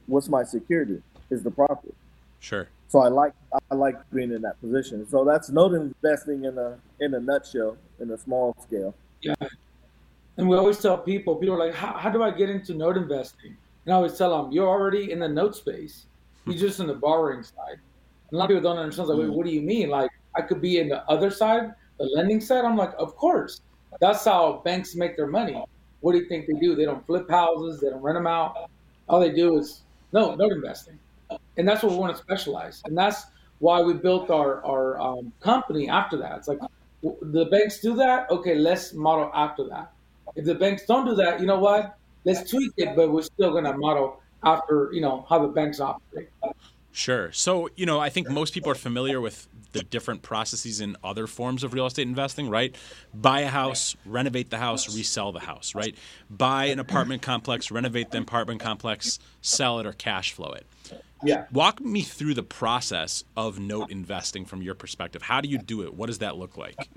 what's 0.08 0.28
my 0.28 0.44
security? 0.44 1.02
Is 1.30 1.44
the 1.44 1.52
property. 1.52 1.94
Sure. 2.40 2.70
So 2.88 3.00
I 3.00 3.10
like 3.10 3.34
I 3.70 3.76
like 3.76 3.98
being 4.12 4.32
in 4.32 4.42
that 4.44 4.60
position. 4.62 5.08
So 5.10 5.26
that's 5.26 5.50
note 5.50 5.74
investing 5.74 6.46
in 6.46 6.58
a 6.58 6.78
in 7.02 7.14
a 7.14 7.20
nutshell, 7.20 7.78
in 8.00 8.10
a 8.12 8.18
small 8.18 8.56
scale. 8.66 8.96
Yeah, 9.22 9.34
and 10.38 10.48
we 10.48 10.56
always 10.56 10.78
tell 10.78 10.98
people, 10.98 11.36
people 11.36 11.56
are 11.56 11.66
like, 11.66 11.74
how, 11.74 11.94
how 11.94 12.10
do 12.12 12.22
I 12.22 12.32
get 12.32 12.50
into 12.50 12.76
note 12.76 12.96
investing? 12.96 13.58
And 13.86 13.94
I 13.94 13.98
always 13.98 14.18
tell 14.18 14.44
them, 14.44 14.52
you're 14.52 14.68
already 14.68 15.12
in 15.12 15.20
the 15.20 15.28
note 15.28 15.56
space. 15.56 16.06
You're 16.46 16.54
hmm. 16.54 16.62
just 16.62 16.80
in 16.80 16.88
the 16.88 16.94
borrowing 16.94 17.44
side. 17.44 17.80
And 18.30 18.34
a 18.34 18.38
lot 18.38 18.46
of 18.46 18.50
people 18.50 18.62
don't 18.62 18.78
understand. 18.78 19.10
Like, 19.10 19.28
hmm. 19.28 19.34
what 19.34 19.46
do 19.46 19.52
you 19.52 19.62
mean? 19.62 19.90
Like, 19.90 20.12
I 20.36 20.42
could 20.42 20.62
be 20.62 20.78
in 20.78 20.90
the 20.90 21.04
other 21.10 21.32
side, 21.32 21.74
the 21.98 22.06
lending 22.06 22.40
side. 22.40 22.66
I'm 22.66 22.78
like, 22.78 22.94
of 23.00 23.16
course. 23.16 23.62
That's 24.00 24.24
how 24.26 24.62
banks 24.64 24.96
make 24.96 25.18
their 25.18 25.28
money. 25.28 25.64
What 26.02 26.14
do 26.14 26.20
you 26.20 26.28
think 26.28 26.48
they 26.48 26.54
do? 26.54 26.76
They 26.76 26.86
don't 26.86 27.06
flip 27.06 27.30
houses. 27.30 27.82
They 27.82 27.90
don't 27.90 28.02
rent 28.02 28.18
them 28.18 28.28
out. 28.28 28.70
All 29.10 29.20
they 29.20 29.32
do 29.32 29.58
is 29.58 29.82
no 30.14 30.36
note 30.36 30.52
investing, 30.52 31.00
and 31.58 31.68
that's 31.68 31.84
what 31.84 31.92
we 31.92 31.98
want 31.98 32.16
to 32.16 32.22
specialize. 32.22 32.82
And 32.86 32.98
that's 32.98 33.26
why 33.60 33.82
we 33.82 33.94
built 33.94 34.30
our 34.30 34.64
our 34.66 35.00
um, 35.00 35.32
company 35.40 35.90
after 35.90 36.18
that. 36.18 36.38
It's 36.38 36.48
like 36.48 36.60
the 37.02 37.46
banks 37.46 37.80
do 37.80 37.96
that. 37.96 38.30
Okay, 38.30 38.56
let's 38.56 38.94
model 38.94 39.32
after 39.34 39.64
that. 39.70 39.92
If 40.36 40.46
the 40.46 40.56
banks 40.56 40.86
don't 40.86 41.06
do 41.06 41.16
that, 41.16 41.40
you 41.40 41.46
know 41.46 41.60
what? 41.60 41.98
Let's 42.26 42.50
tweak 42.50 42.74
it, 42.78 42.96
but 42.96 43.12
we're 43.12 43.22
still 43.22 43.52
going 43.52 43.64
to 43.64 43.78
model 43.78 44.22
after 44.44 44.90
you 44.94 45.02
know 45.02 45.26
how 45.30 45.40
the 45.40 45.48
banks 45.48 45.80
operate. 45.80 46.30
Sure. 46.98 47.32
So, 47.32 47.70
you 47.76 47.86
know, 47.86 48.00
I 48.00 48.10
think 48.10 48.28
most 48.28 48.56
people 48.56 48.72
are 48.72 48.76
familiar 48.76 49.22
with 49.22 49.48
the 49.72 49.84
different 49.84 50.24
processes 50.24 50.82
in 50.82 50.98
other 51.04 51.28
forms 51.28 51.64
of 51.64 51.76
real 51.76 51.86
estate 51.86 52.08
investing, 52.08 52.50
right? 52.50 52.76
Buy 53.14 53.42
a 53.42 53.50
house, 53.50 53.96
renovate 54.04 54.50
the 54.50 54.58
house, 54.58 54.96
resell 54.96 55.32
the 55.32 55.42
house, 55.42 55.76
right? 55.76 55.96
Buy 56.28 56.66
an 56.66 56.80
apartment 56.80 57.22
complex, 57.22 57.70
renovate 57.70 58.10
the 58.10 58.18
apartment 58.18 58.62
complex, 58.62 59.20
sell 59.44 59.80
it 59.80 59.86
or 59.86 59.94
cash 59.94 60.32
flow 60.32 60.54
it. 60.54 60.66
Yeah. 61.24 61.46
Walk 61.52 61.80
me 61.82 62.02
through 62.02 62.34
the 62.34 62.42
process 62.42 63.24
of 63.38 63.60
note 63.60 63.92
investing 63.92 64.44
from 64.44 64.64
your 64.64 64.74
perspective. 64.74 65.22
How 65.22 65.40
do 65.40 65.50
you 65.50 65.60
do 65.60 65.84
it? 65.84 65.94
What 65.94 66.08
does 66.08 66.18
that 66.18 66.36
look 66.36 66.58
like? 66.58 66.90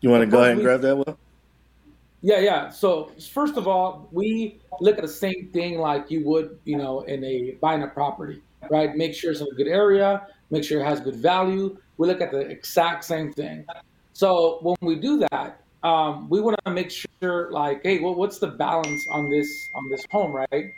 You 0.00 0.10
want 0.10 0.20
to 0.20 0.26
go 0.26 0.42
ahead 0.42 0.52
and 0.52 0.62
grab 0.62 0.82
that 0.82 0.96
one? 0.96 1.16
Yeah, 2.20 2.40
yeah. 2.40 2.68
So 2.70 3.12
first 3.32 3.56
of 3.56 3.68
all, 3.68 4.08
we 4.12 4.60
look 4.80 4.96
at 4.96 5.02
the 5.02 5.08
same 5.08 5.50
thing 5.52 5.78
like 5.78 6.10
you 6.10 6.24
would, 6.26 6.58
you 6.64 6.76
know, 6.76 7.00
in 7.02 7.22
a 7.24 7.52
buying 7.60 7.82
a 7.82 7.88
property, 7.88 8.42
right? 8.70 8.94
Make 8.96 9.14
sure 9.14 9.30
it's 9.30 9.40
in 9.40 9.46
a 9.46 9.54
good 9.54 9.68
area, 9.68 10.26
make 10.50 10.64
sure 10.64 10.80
it 10.80 10.84
has 10.84 11.00
good 11.00 11.16
value. 11.16 11.76
We 11.96 12.08
look 12.08 12.20
at 12.20 12.32
the 12.32 12.40
exact 12.40 13.04
same 13.04 13.32
thing. 13.32 13.66
So 14.12 14.58
when 14.62 14.76
we 14.82 14.96
do 14.96 15.24
that, 15.30 15.60
um, 15.84 16.28
we 16.28 16.40
want 16.40 16.56
to 16.64 16.72
make 16.72 16.90
sure, 16.90 17.50
like, 17.52 17.82
hey, 17.84 18.00
well, 18.00 18.14
what's 18.14 18.38
the 18.38 18.48
balance 18.48 19.06
on 19.12 19.30
this 19.30 19.48
on 19.74 19.88
this 19.90 20.04
home, 20.10 20.32
right? 20.32 20.72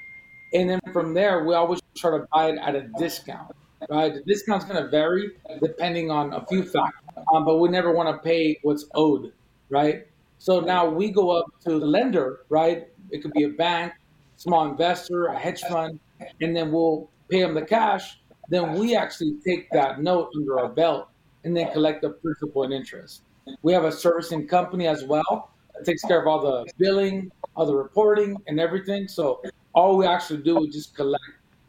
And 0.53 0.69
then 0.69 0.81
from 0.93 1.15
there, 1.15 1.45
we 1.45 1.55
always 1.55 1.81
try 1.97 2.11
to 2.11 2.27
buy 2.33 2.51
it 2.51 2.59
at 2.59 2.75
a 2.75 2.83
discount, 2.99 3.55
right? 3.89 4.13
The 4.13 4.23
discount's 4.23 4.65
going 4.67 4.83
to 4.83 4.89
vary 4.91 5.31
depending 5.63 6.11
on 6.11 6.33
a 6.35 6.45
few 6.47 6.65
factors 6.65 7.01
um, 7.35 7.45
but 7.45 7.59
we 7.59 7.69
never 7.69 7.93
want 7.93 8.09
to 8.09 8.23
pay 8.23 8.59
what's 8.63 8.87
owed, 8.95 9.33
right? 9.69 10.07
So 10.41 10.59
now 10.59 10.89
we 10.89 11.11
go 11.11 11.31
up 11.33 11.45
to 11.67 11.79
the 11.79 11.85
lender, 11.85 12.47
right? 12.49 12.89
It 13.11 13.21
could 13.21 13.35
be 13.35 13.45
a 13.45 13.51
bank, 13.51 13.93
small 14.37 14.71
investor, 14.71 15.27
a 15.27 15.39
hedge 15.39 15.61
fund, 15.65 16.01
and 16.41 16.57
then 16.57 16.73
we'll 16.73 17.11
pay 17.29 17.43
them 17.43 17.53
the 17.53 17.61
cash. 17.61 18.23
Then 18.49 18.73
we 18.73 18.97
actually 18.97 19.35
take 19.47 19.71
that 19.73 20.01
note 20.01 20.31
under 20.35 20.59
our 20.59 20.71
belt 20.71 21.09
and 21.45 21.55
then 21.55 21.71
collect 21.73 22.01
the 22.01 22.09
principal 22.09 22.63
and 22.63 22.73
interest. 22.73 23.23
We 23.61 23.75
have 23.75 23.85
a 23.85 23.93
servicing 23.93 24.49
company 24.49 24.87
as 24.87 25.05
well 25.05 25.51
that 25.75 25.85
takes 25.85 26.03
care 26.05 26.23
of 26.23 26.27
all 26.27 26.41
the 26.41 26.73
billing, 26.79 27.31
all 27.55 27.67
the 27.67 27.77
reporting, 27.77 28.35
and 28.47 28.59
everything. 28.59 29.09
So 29.09 29.43
all 29.75 29.99
we 29.99 30.07
actually 30.07 30.43
do 30.43 30.65
is 30.65 30.75
just 30.75 30.97
collect 30.97 31.23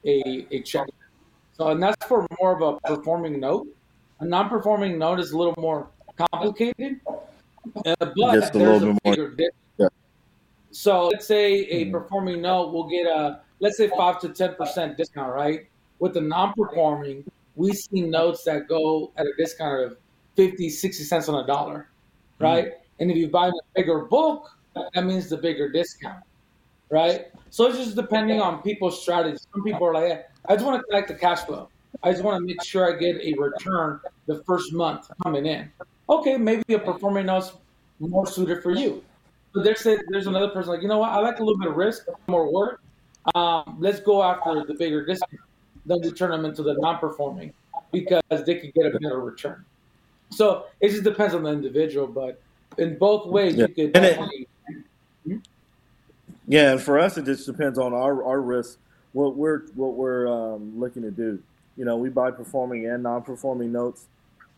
a, 0.05 0.47
a 0.49 0.61
check. 0.61 0.87
So, 1.51 1.67
and 1.67 1.83
that's 1.83 2.05
for 2.05 2.25
more 2.39 2.55
of 2.55 2.61
a 2.61 2.79
performing 2.87 3.37
note. 3.41 3.67
A 4.21 4.25
non-performing 4.25 4.97
note 4.97 5.19
is 5.19 5.31
a 5.31 5.37
little 5.37 5.55
more 5.57 5.89
complicated, 6.15 7.01
uh, 7.85 7.95
but 7.99 8.53
there's 8.53 8.83
a 8.83 8.97
bigger 9.03 9.29
difference. 9.29 9.55
Yeah. 9.77 9.87
So 10.71 11.07
let's 11.07 11.27
say 11.27 11.53
a 11.53 11.85
mm-hmm. 11.85 11.91
performing 11.91 12.41
note 12.41 12.73
will 12.73 12.89
get 12.89 13.05
a 13.05 13.41
let's 13.59 13.77
say 13.77 13.89
five 13.89 14.19
to 14.21 14.29
ten 14.29 14.55
percent 14.55 14.97
discount, 14.97 15.33
right? 15.33 15.67
With 15.99 16.13
the 16.13 16.21
non-performing, 16.21 17.29
we 17.55 17.73
see 17.73 18.01
notes 18.01 18.43
that 18.45 18.67
go 18.67 19.11
at 19.17 19.25
a 19.25 19.31
discount 19.37 19.83
of 19.83 19.97
50, 20.35 20.69
60 20.69 21.03
cents 21.03 21.29
on 21.29 21.43
a 21.43 21.45
dollar, 21.45 21.89
mm-hmm. 22.35 22.43
right? 22.43 22.65
Mm-hmm. 22.65 23.01
And 23.01 23.11
if 23.11 23.17
you 23.17 23.27
buy 23.29 23.47
a 23.47 23.51
bigger 23.75 24.05
book, 24.05 24.49
that 24.93 25.05
means 25.05 25.29
the 25.29 25.37
bigger 25.37 25.71
discount, 25.71 26.23
right? 26.89 27.27
So 27.49 27.65
it's 27.67 27.77
just 27.77 27.95
depending 27.95 28.41
on 28.41 28.61
people's 28.61 29.01
strategy. 29.01 29.37
Some 29.53 29.63
people 29.63 29.87
are 29.87 29.93
like, 29.93 30.03
hey, 30.05 30.21
I 30.47 30.53
just 30.55 30.65
want 30.65 30.79
to 30.79 30.83
collect 30.83 31.07
the 31.09 31.15
cash 31.15 31.41
flow. 31.41 31.69
I 32.03 32.11
just 32.11 32.23
want 32.23 32.39
to 32.39 32.45
make 32.45 32.63
sure 32.63 32.93
I 32.93 32.97
get 32.97 33.17
a 33.21 33.33
return 33.37 33.99
the 34.25 34.43
first 34.43 34.73
month 34.73 35.11
coming 35.21 35.45
in. 35.45 35.71
Okay, 36.11 36.37
maybe 36.37 36.73
a 36.73 36.79
performing 36.79 37.25
note's 37.25 37.53
more 37.99 38.27
suited 38.27 38.61
for 38.61 38.71
you. 38.71 39.03
But 39.53 39.63
there's 39.63 39.85
a, 39.85 39.97
there's 40.09 40.27
another 40.27 40.49
person 40.49 40.71
like, 40.71 40.81
you 40.81 40.87
know 40.87 40.99
what? 40.99 41.11
I 41.11 41.19
like 41.19 41.39
a 41.39 41.43
little 41.43 41.57
bit 41.57 41.69
of 41.69 41.75
risk, 41.75 42.05
more 42.27 42.51
work. 42.51 42.81
Um, 43.33 43.77
let's 43.79 43.99
go 43.99 44.21
after 44.21 44.63
the 44.65 44.73
bigger 44.73 45.05
discount. 45.05 45.41
Then 45.85 45.99
we 46.01 46.11
turn 46.11 46.31
them 46.31 46.45
into 46.45 46.61
the 46.61 46.75
non-performing. 46.75 47.53
because 47.91 48.45
they 48.45 48.55
could 48.55 48.73
get 48.73 48.85
a 48.85 48.99
better 48.99 49.19
return. 49.19 49.63
So 50.29 50.65
it 50.79 50.89
just 50.89 51.03
depends 51.03 51.35
on 51.35 51.43
the 51.43 51.51
individual, 51.51 52.07
but 52.07 52.41
in 52.77 52.97
both 52.97 53.27
ways, 53.27 53.55
yeah. 53.55 53.67
you 53.67 53.73
could 53.73 53.93
definitely. 53.93 54.47
It, 55.25 55.41
yeah, 56.47 56.71
and 56.71 56.81
for 56.81 56.99
us, 56.99 57.17
it 57.17 57.25
just 57.25 57.45
depends 57.45 57.77
on 57.77 57.93
our, 57.93 58.23
our 58.23 58.41
risk, 58.41 58.77
what 59.13 59.35
we're 59.35 59.67
what 59.75 59.93
we're 59.93 60.27
um, 60.27 60.79
looking 60.79 61.03
to 61.03 61.11
do. 61.11 61.41
You 61.77 61.85
know, 61.85 61.97
we 61.97 62.09
buy 62.09 62.31
performing 62.31 62.87
and 62.87 63.03
non-performing 63.03 63.71
notes, 63.71 64.05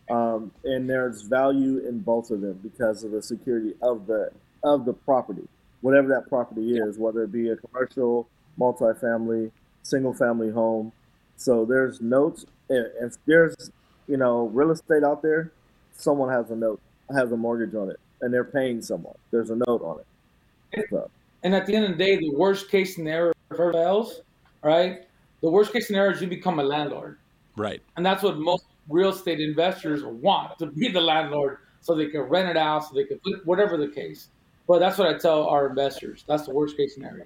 um, 0.09 0.51
and 0.63 0.89
there's 0.89 1.21
value 1.21 1.79
in 1.87 1.99
both 1.99 2.31
of 2.31 2.41
them 2.41 2.59
because 2.61 3.03
of 3.03 3.11
the 3.11 3.21
security 3.21 3.73
of 3.81 4.07
the 4.07 4.31
of 4.63 4.85
the 4.85 4.93
property, 4.93 5.47
whatever 5.81 6.07
that 6.09 6.29
property 6.29 6.77
is, 6.77 6.97
whether 6.97 7.23
it 7.23 7.31
be 7.31 7.49
a 7.49 7.55
commercial, 7.55 8.27
multifamily, 8.59 9.51
single-family 9.83 10.49
home. 10.51 10.91
So 11.35 11.65
there's 11.65 12.01
notes. 12.01 12.45
If 12.69 13.15
there's 13.25 13.71
you 14.07 14.17
know 14.17 14.47
real 14.47 14.71
estate 14.71 15.03
out 15.03 15.21
there, 15.21 15.51
someone 15.93 16.29
has 16.29 16.51
a 16.51 16.55
note, 16.55 16.81
has 17.13 17.31
a 17.31 17.37
mortgage 17.37 17.75
on 17.75 17.89
it, 17.89 17.99
and 18.21 18.33
they're 18.33 18.43
paying 18.43 18.81
someone. 18.81 19.15
There's 19.31 19.49
a 19.49 19.55
note 19.67 19.81
on 19.83 19.99
it. 19.99 20.87
So. 20.89 21.09
And 21.43 21.53
at 21.53 21.65
the 21.65 21.75
end 21.75 21.85
of 21.85 21.91
the 21.91 22.03
day, 22.03 22.15
the 22.17 22.31
worst 22.31 22.69
case 22.69 22.95
scenario 22.95 23.33
for 23.49 23.75
else, 23.75 24.21
right? 24.63 25.01
The 25.41 25.49
worst 25.49 25.73
case 25.73 25.87
scenario 25.87 26.15
is 26.15 26.21
you 26.21 26.27
become 26.27 26.59
a 26.59 26.63
landlord. 26.63 27.17
Right. 27.55 27.81
And 27.97 28.05
that's 28.05 28.23
what 28.23 28.37
most 28.37 28.65
real 28.89 29.09
estate 29.09 29.39
investors 29.39 30.03
want 30.03 30.57
to 30.59 30.67
be 30.67 30.89
the 30.89 31.01
landlord 31.01 31.59
so 31.81 31.95
they 31.95 32.07
can 32.07 32.21
rent 32.21 32.49
it 32.49 32.57
out, 32.57 32.85
so 32.85 32.95
they 32.95 33.03
can 33.03 33.19
whatever 33.45 33.77
the 33.77 33.87
case. 33.87 34.29
But 34.67 34.79
that's 34.79 34.97
what 34.97 35.13
I 35.13 35.17
tell 35.17 35.43
our 35.47 35.67
investors. 35.67 36.23
That's 36.27 36.45
the 36.45 36.53
worst 36.53 36.77
case 36.77 36.93
scenario. 36.93 37.25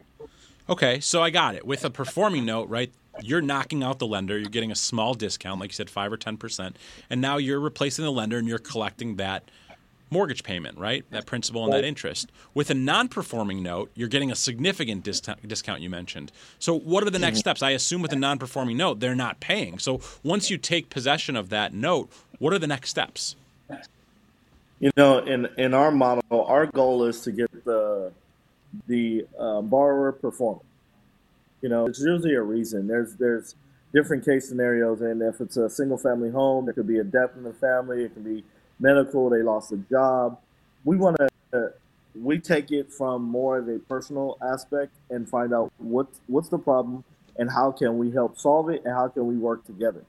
Okay, 0.69 0.99
so 0.99 1.21
I 1.21 1.29
got 1.29 1.55
it. 1.55 1.65
With 1.65 1.85
a 1.85 1.89
performing 1.89 2.45
note, 2.45 2.67
right? 2.69 2.91
You're 3.21 3.41
knocking 3.41 3.83
out 3.83 3.99
the 3.99 4.07
lender. 4.07 4.37
You're 4.37 4.49
getting 4.49 4.71
a 4.71 4.75
small 4.75 5.13
discount, 5.13 5.59
like 5.59 5.71
you 5.71 5.75
said, 5.75 5.89
five 5.89 6.11
or 6.11 6.17
ten 6.17 6.37
percent, 6.37 6.77
and 7.09 7.21
now 7.21 7.37
you're 7.37 7.59
replacing 7.59 8.05
the 8.05 8.11
lender 8.11 8.37
and 8.37 8.47
you're 8.47 8.59
collecting 8.59 9.15
that 9.15 9.49
mortgage 10.09 10.43
payment, 10.43 10.77
right? 10.77 11.05
That 11.11 11.25
principal 11.25 11.63
and 11.63 11.73
that 11.73 11.83
interest. 11.83 12.31
With 12.53 12.69
a 12.69 12.73
non-performing 12.73 13.61
note, 13.61 13.91
you're 13.95 14.07
getting 14.07 14.31
a 14.31 14.35
significant 14.35 15.03
discount, 15.03 15.47
discount 15.47 15.81
you 15.81 15.89
mentioned. 15.89 16.31
So 16.59 16.77
what 16.77 17.05
are 17.05 17.09
the 17.09 17.19
next 17.19 17.39
mm-hmm. 17.39 17.41
steps? 17.41 17.61
I 17.61 17.71
assume 17.71 18.01
with 18.01 18.13
a 18.13 18.17
non-performing 18.17 18.77
note, 18.77 18.99
they're 18.99 19.15
not 19.15 19.39
paying. 19.39 19.79
So 19.79 20.01
once 20.23 20.49
you 20.49 20.57
take 20.57 20.89
possession 20.89 21.35
of 21.35 21.49
that 21.49 21.73
note, 21.73 22.11
what 22.39 22.53
are 22.53 22.59
the 22.59 22.67
next 22.67 22.89
steps? 22.89 23.35
You 24.79 24.91
know, 24.95 25.19
in 25.19 25.47
in 25.57 25.73
our 25.73 25.91
model, 25.91 26.23
our 26.31 26.67
goal 26.67 27.03
is 27.05 27.21
to 27.21 27.31
get 27.31 27.65
the 27.65 28.11
the 28.87 29.25
uh, 29.39 29.61
borrower 29.61 30.11
performing. 30.11 30.63
You 31.61 31.69
know, 31.69 31.87
it's 31.87 31.99
usually 31.99 32.35
a 32.35 32.43
reason. 32.43 32.87
There's 32.87 33.15
there's 33.15 33.55
different 33.93 34.23
case 34.23 34.47
scenarios, 34.47 35.01
and 35.01 35.21
if 35.23 35.41
it's 35.41 35.57
a 35.57 35.69
single 35.69 35.97
family 35.97 36.29
home, 36.29 36.65
there 36.65 36.75
could 36.75 36.87
be 36.87 36.99
a 36.99 37.03
death 37.03 37.31
in 37.35 37.43
the 37.43 37.53
family. 37.53 38.03
It 38.03 38.13
can 38.13 38.23
be 38.23 38.43
medical, 38.79 39.29
they 39.29 39.41
lost 39.41 39.71
a 39.71 39.77
job. 39.77 40.39
We 40.85 40.97
want 40.97 41.17
to 41.17 41.29
we 42.21 42.39
take 42.39 42.71
it 42.71 42.91
from 42.91 43.23
more 43.23 43.59
of 43.59 43.67
a 43.67 43.79
personal 43.79 44.37
aspect 44.41 44.93
and 45.09 45.29
find 45.29 45.53
out 45.53 45.71
what 45.77 46.07
what's 46.27 46.49
the 46.49 46.57
problem 46.57 47.03
and 47.37 47.51
how 47.51 47.71
can 47.71 47.97
we 47.97 48.11
help 48.11 48.37
solve 48.39 48.69
it 48.69 48.81
and 48.85 48.93
how 48.93 49.07
can 49.07 49.27
we 49.27 49.35
work 49.35 49.65
together 49.65 50.03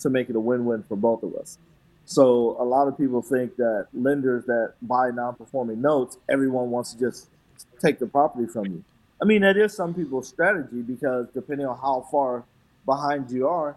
to 0.00 0.10
make 0.10 0.28
it 0.28 0.36
a 0.36 0.40
win-win 0.40 0.82
for 0.82 0.96
both 0.96 1.22
of 1.22 1.34
us. 1.36 1.58
So 2.04 2.56
a 2.60 2.64
lot 2.64 2.88
of 2.88 2.98
people 2.98 3.22
think 3.22 3.56
that 3.56 3.88
lenders 3.92 4.44
that 4.46 4.74
buy 4.82 5.10
non-performing 5.10 5.80
notes, 5.80 6.18
everyone 6.28 6.70
wants 6.70 6.92
to 6.92 6.98
just 6.98 7.28
take 7.80 7.98
the 7.98 8.06
property 8.06 8.46
from 8.46 8.66
you. 8.66 8.84
I 9.20 9.24
mean, 9.24 9.42
that 9.42 9.56
is 9.56 9.74
some 9.74 9.94
people's 9.94 10.28
strategy 10.28 10.82
because 10.82 11.26
depending 11.32 11.66
on 11.66 11.78
how 11.78 12.06
far 12.10 12.44
behind 12.84 13.30
you 13.30 13.48
are, 13.48 13.76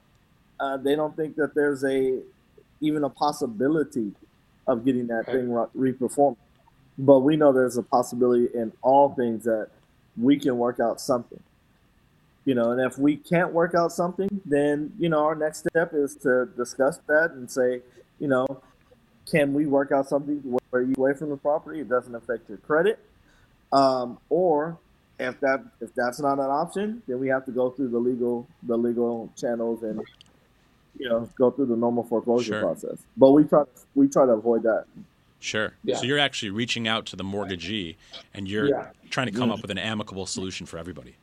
uh, 0.59 0.77
they 0.77 0.95
don't 0.95 1.15
think 1.15 1.37
that 1.37 1.55
there's 1.55 1.83
a 1.85 2.19
even 2.81 3.03
a 3.03 3.09
possibility 3.09 4.13
of 4.67 4.85
getting 4.85 5.07
that 5.07 5.27
okay. 5.27 5.33
thing 5.33 5.51
re- 5.51 5.93
reperformed. 5.93 6.37
But 6.97 7.19
we 7.19 7.37
know 7.37 7.51
there's 7.51 7.77
a 7.77 7.83
possibility 7.83 8.47
in 8.53 8.71
all 8.81 9.13
things 9.15 9.43
that 9.45 9.69
we 10.17 10.37
can 10.37 10.57
work 10.57 10.79
out 10.79 10.99
something. 10.99 11.41
You 12.45 12.55
know, 12.55 12.71
and 12.71 12.81
if 12.81 12.97
we 12.97 13.15
can't 13.15 13.53
work 13.53 13.75
out 13.75 13.91
something, 13.91 14.41
then 14.45 14.93
you 14.97 15.09
know 15.09 15.23
our 15.23 15.35
next 15.35 15.67
step 15.69 15.93
is 15.93 16.15
to 16.17 16.47
discuss 16.57 16.99
that 17.07 17.31
and 17.31 17.49
say, 17.49 17.81
you 18.19 18.27
know, 18.27 18.47
can 19.29 19.53
we 19.53 19.65
work 19.65 19.91
out 19.91 20.07
something 20.07 20.41
where 20.69 20.81
you 20.81 20.95
away 20.97 21.13
from 21.13 21.29
the 21.29 21.37
property? 21.37 21.81
It 21.81 21.89
doesn't 21.89 22.15
affect 22.15 22.49
your 22.49 22.57
credit, 22.59 22.99
um, 23.71 24.17
or 24.29 24.77
if 25.19 25.39
that 25.41 25.63
if 25.81 25.93
that's 25.93 26.19
not 26.19 26.39
an 26.39 26.49
option, 26.49 27.03
then 27.07 27.19
we 27.19 27.27
have 27.27 27.45
to 27.45 27.51
go 27.51 27.69
through 27.69 27.89
the 27.89 27.99
legal 27.99 28.47
the 28.63 28.77
legal 28.77 29.31
channels 29.35 29.83
and 29.83 30.01
you 30.97 31.09
know 31.09 31.29
go 31.37 31.51
through 31.51 31.67
the 31.67 31.75
normal 31.75 32.03
foreclosure 32.03 32.53
sure. 32.53 32.61
process. 32.61 32.97
But 33.17 33.31
we 33.31 33.43
try 33.43 33.63
we 33.95 34.07
try 34.07 34.25
to 34.25 34.33
avoid 34.33 34.63
that. 34.63 34.85
Sure. 35.39 35.73
Yeah. 35.83 35.95
So 35.95 36.03
you're 36.03 36.19
actually 36.19 36.49
reaching 36.49 36.87
out 36.87 37.05
to 37.07 37.15
the 37.15 37.23
mortgagee 37.23 37.97
and 38.33 38.47
you're 38.47 38.67
yeah. 38.67 38.89
trying 39.09 39.27
to 39.27 39.31
come 39.31 39.43
mm-hmm. 39.43 39.53
up 39.53 39.61
with 39.61 39.71
an 39.71 39.77
amicable 39.77 40.25
solution 40.25 40.65
for 40.65 40.77
everybody. 40.77 41.15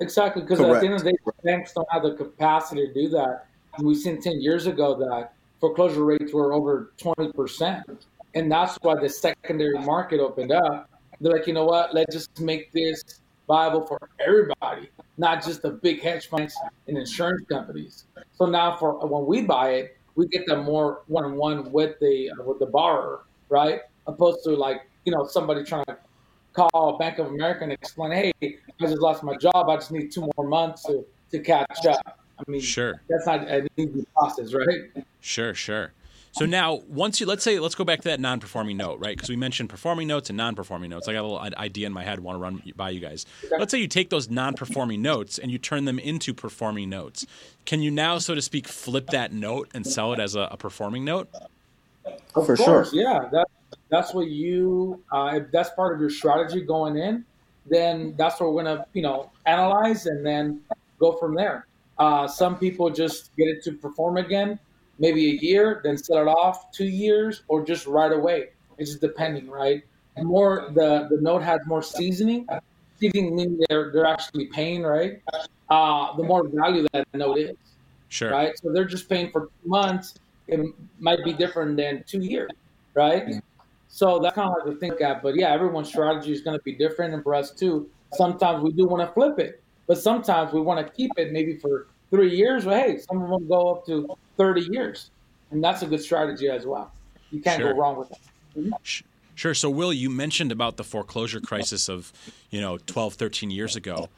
Exactly, 0.00 0.42
because 0.42 0.60
at 0.60 0.80
the 0.80 0.86
end 0.86 0.94
of 0.94 1.04
the 1.04 1.10
day, 1.10 1.16
banks 1.42 1.72
don't 1.72 1.86
have 1.90 2.02
the 2.02 2.14
capacity 2.14 2.86
to 2.86 2.92
do 2.92 3.08
that. 3.10 3.46
And 3.76 3.86
we've 3.86 3.96
seen 3.96 4.20
10 4.20 4.40
years 4.40 4.66
ago 4.66 4.94
that 4.96 5.32
foreclosure 5.60 6.04
rates 6.04 6.32
were 6.32 6.52
over 6.52 6.92
20%. 6.98 7.98
And 8.34 8.50
that's 8.50 8.76
why 8.82 9.00
the 9.00 9.08
secondary 9.08 9.78
market 9.78 10.20
opened 10.20 10.52
up. 10.52 10.90
They're 11.20 11.32
like, 11.32 11.46
you 11.46 11.52
know 11.52 11.64
what, 11.64 11.94
let's 11.94 12.14
just 12.14 12.40
make 12.40 12.72
this 12.72 13.02
viable 13.46 13.86
for 13.86 13.98
everybody, 14.18 14.90
not 15.16 15.44
just 15.44 15.62
the 15.62 15.70
big 15.70 16.02
hedge 16.02 16.28
funds 16.28 16.54
and 16.88 16.98
insurance 16.98 17.46
companies. 17.48 18.04
So 18.32 18.46
now, 18.46 18.76
for 18.76 19.06
when 19.06 19.26
we 19.26 19.42
buy 19.42 19.70
it, 19.70 19.96
we 20.16 20.26
get 20.28 20.46
them 20.46 20.64
more 20.64 21.02
one 21.06 21.24
on 21.24 21.36
one 21.36 21.70
with 21.72 21.98
the 22.00 22.30
uh, 22.30 22.42
with 22.44 22.58
the 22.58 22.66
borrower, 22.66 23.24
right? 23.48 23.80
Opposed 24.06 24.44
to 24.44 24.50
like 24.50 24.82
you 25.04 25.12
know 25.12 25.26
somebody 25.26 25.64
trying 25.64 25.84
to 25.86 25.96
call 26.52 26.96
Bank 26.98 27.18
of 27.18 27.26
America 27.26 27.64
and 27.64 27.72
explain, 27.72 28.12
hey, 28.12 28.32
I 28.42 28.56
just 28.80 28.98
lost 28.98 29.22
my 29.22 29.36
job. 29.36 29.68
I 29.68 29.76
just 29.76 29.90
need 29.90 30.12
two 30.12 30.28
more 30.36 30.46
months 30.46 30.84
to 30.84 31.04
to 31.30 31.38
catch 31.40 31.86
up. 31.86 32.20
I 32.38 32.50
mean, 32.50 32.60
sure, 32.60 33.00
that's 33.08 33.26
not 33.26 33.48
an 33.48 33.68
easy 33.76 34.06
process, 34.16 34.54
right? 34.54 35.04
Sure, 35.20 35.54
sure. 35.54 35.92
So 36.34 36.46
now, 36.46 36.82
once 36.88 37.20
you 37.20 37.26
let's 37.26 37.44
say 37.44 37.60
let's 37.60 37.76
go 37.76 37.84
back 37.84 38.00
to 38.00 38.08
that 38.08 38.18
non-performing 38.18 38.76
note, 38.76 38.98
right? 38.98 39.16
Because 39.16 39.28
we 39.28 39.36
mentioned 39.36 39.68
performing 39.70 40.08
notes 40.08 40.30
and 40.30 40.36
non-performing 40.36 40.90
notes. 40.90 41.06
I 41.06 41.12
got 41.12 41.20
a 41.20 41.28
little 41.28 41.38
idea 41.56 41.86
in 41.86 41.92
my 41.92 42.02
head. 42.02 42.18
Want 42.18 42.34
to 42.34 42.40
run 42.40 42.60
by 42.74 42.90
you 42.90 42.98
guys. 42.98 43.24
Let's 43.56 43.70
say 43.70 43.78
you 43.78 43.86
take 43.86 44.10
those 44.10 44.28
non-performing 44.28 45.00
notes 45.00 45.38
and 45.38 45.52
you 45.52 45.58
turn 45.58 45.84
them 45.84 46.00
into 46.00 46.34
performing 46.34 46.90
notes. 46.90 47.24
Can 47.66 47.82
you 47.82 47.92
now, 47.92 48.18
so 48.18 48.34
to 48.34 48.42
speak, 48.42 48.66
flip 48.66 49.10
that 49.10 49.32
note 49.32 49.68
and 49.74 49.86
sell 49.86 50.12
it 50.12 50.18
as 50.18 50.34
a, 50.34 50.48
a 50.50 50.56
performing 50.56 51.04
note? 51.04 51.28
Of 52.34 52.46
For 52.46 52.56
course, 52.56 52.90
sure. 52.90 53.00
yeah. 53.00 53.28
That, 53.30 53.46
that's 53.88 54.12
what 54.12 54.26
you. 54.26 55.00
Uh, 55.12 55.38
if 55.40 55.52
that's 55.52 55.70
part 55.70 55.94
of 55.94 56.00
your 56.00 56.10
strategy 56.10 56.62
going 56.62 56.96
in, 56.96 57.24
then 57.66 58.12
that's 58.18 58.40
what 58.40 58.52
we're 58.52 58.64
gonna, 58.64 58.86
you 58.92 59.02
know, 59.02 59.30
analyze 59.46 60.06
and 60.06 60.26
then 60.26 60.62
go 60.98 61.12
from 61.12 61.36
there. 61.36 61.68
Uh, 61.96 62.26
some 62.26 62.58
people 62.58 62.90
just 62.90 63.34
get 63.36 63.46
it 63.46 63.62
to 63.62 63.72
perform 63.72 64.16
again 64.16 64.58
maybe 64.98 65.30
a 65.30 65.38
year, 65.40 65.80
then 65.84 65.96
sell 65.96 66.18
it 66.18 66.28
off 66.28 66.70
two 66.72 66.86
years, 66.86 67.42
or 67.48 67.64
just 67.64 67.86
right 67.86 68.12
away. 68.12 68.50
It's 68.78 68.90
just 68.90 69.00
depending, 69.00 69.48
right? 69.48 69.82
The 70.16 70.24
more 70.24 70.70
the 70.74 71.08
the 71.10 71.18
note 71.20 71.42
has 71.42 71.60
more 71.66 71.82
seasoning. 71.82 72.46
Seasoning 73.00 73.34
means 73.36 73.64
they're 73.68 73.90
they're 73.92 74.06
actually 74.06 74.46
paying, 74.46 74.82
right? 74.82 75.20
Uh, 75.68 76.16
the 76.16 76.22
more 76.22 76.46
value 76.48 76.86
that 76.92 77.06
note 77.14 77.38
is. 77.38 77.56
Sure. 78.08 78.30
Right. 78.30 78.56
So 78.58 78.72
they're 78.72 78.84
just 78.84 79.08
paying 79.08 79.32
for 79.32 79.46
two 79.46 79.68
months. 79.68 80.14
It 80.46 80.60
might 81.00 81.24
be 81.24 81.32
different 81.32 81.76
than 81.76 82.04
two 82.06 82.20
years, 82.20 82.50
right? 82.94 83.24
Yeah. 83.28 83.40
So 83.88 84.18
that's 84.18 84.34
kind 84.34 84.48
of 84.48 84.54
hard 84.54 84.72
to 84.72 84.78
think 84.78 85.00
at. 85.00 85.22
But 85.22 85.36
yeah, 85.36 85.52
everyone's 85.52 85.88
strategy 85.88 86.32
is 86.32 86.40
going 86.42 86.56
to 86.56 86.62
be 86.62 86.72
different, 86.72 87.14
and 87.14 87.22
for 87.22 87.34
us 87.34 87.50
too. 87.50 87.88
Sometimes 88.12 88.62
we 88.62 88.70
do 88.70 88.86
want 88.86 89.04
to 89.04 89.12
flip 89.12 89.40
it, 89.40 89.60
but 89.88 89.98
sometimes 89.98 90.52
we 90.52 90.60
want 90.60 90.86
to 90.86 90.92
keep 90.92 91.10
it 91.16 91.32
maybe 91.32 91.56
for 91.56 91.88
three 92.14 92.34
years. 92.34 92.64
Well, 92.64 92.80
hey, 92.80 92.98
some 92.98 93.22
of 93.22 93.28
them 93.28 93.48
go 93.48 93.72
up 93.72 93.86
to 93.86 94.16
30 94.36 94.68
years. 94.72 95.10
And 95.50 95.62
that's 95.62 95.82
a 95.82 95.86
good 95.86 96.00
strategy 96.00 96.48
as 96.48 96.66
well. 96.66 96.90
You 97.30 97.40
can't 97.40 97.60
sure. 97.60 97.72
go 97.72 97.78
wrong 97.78 97.96
with 97.96 98.08
that. 98.10 98.18
Mm-hmm. 98.56 98.72
Sure. 99.34 99.54
So, 99.54 99.68
Will, 99.68 99.92
you 99.92 100.10
mentioned 100.10 100.52
about 100.52 100.76
the 100.76 100.84
foreclosure 100.84 101.40
crisis 101.40 101.88
of, 101.88 102.12
you 102.50 102.60
know, 102.60 102.78
12, 102.86 103.14
13 103.14 103.50
years 103.50 103.74
ago. 103.74 104.08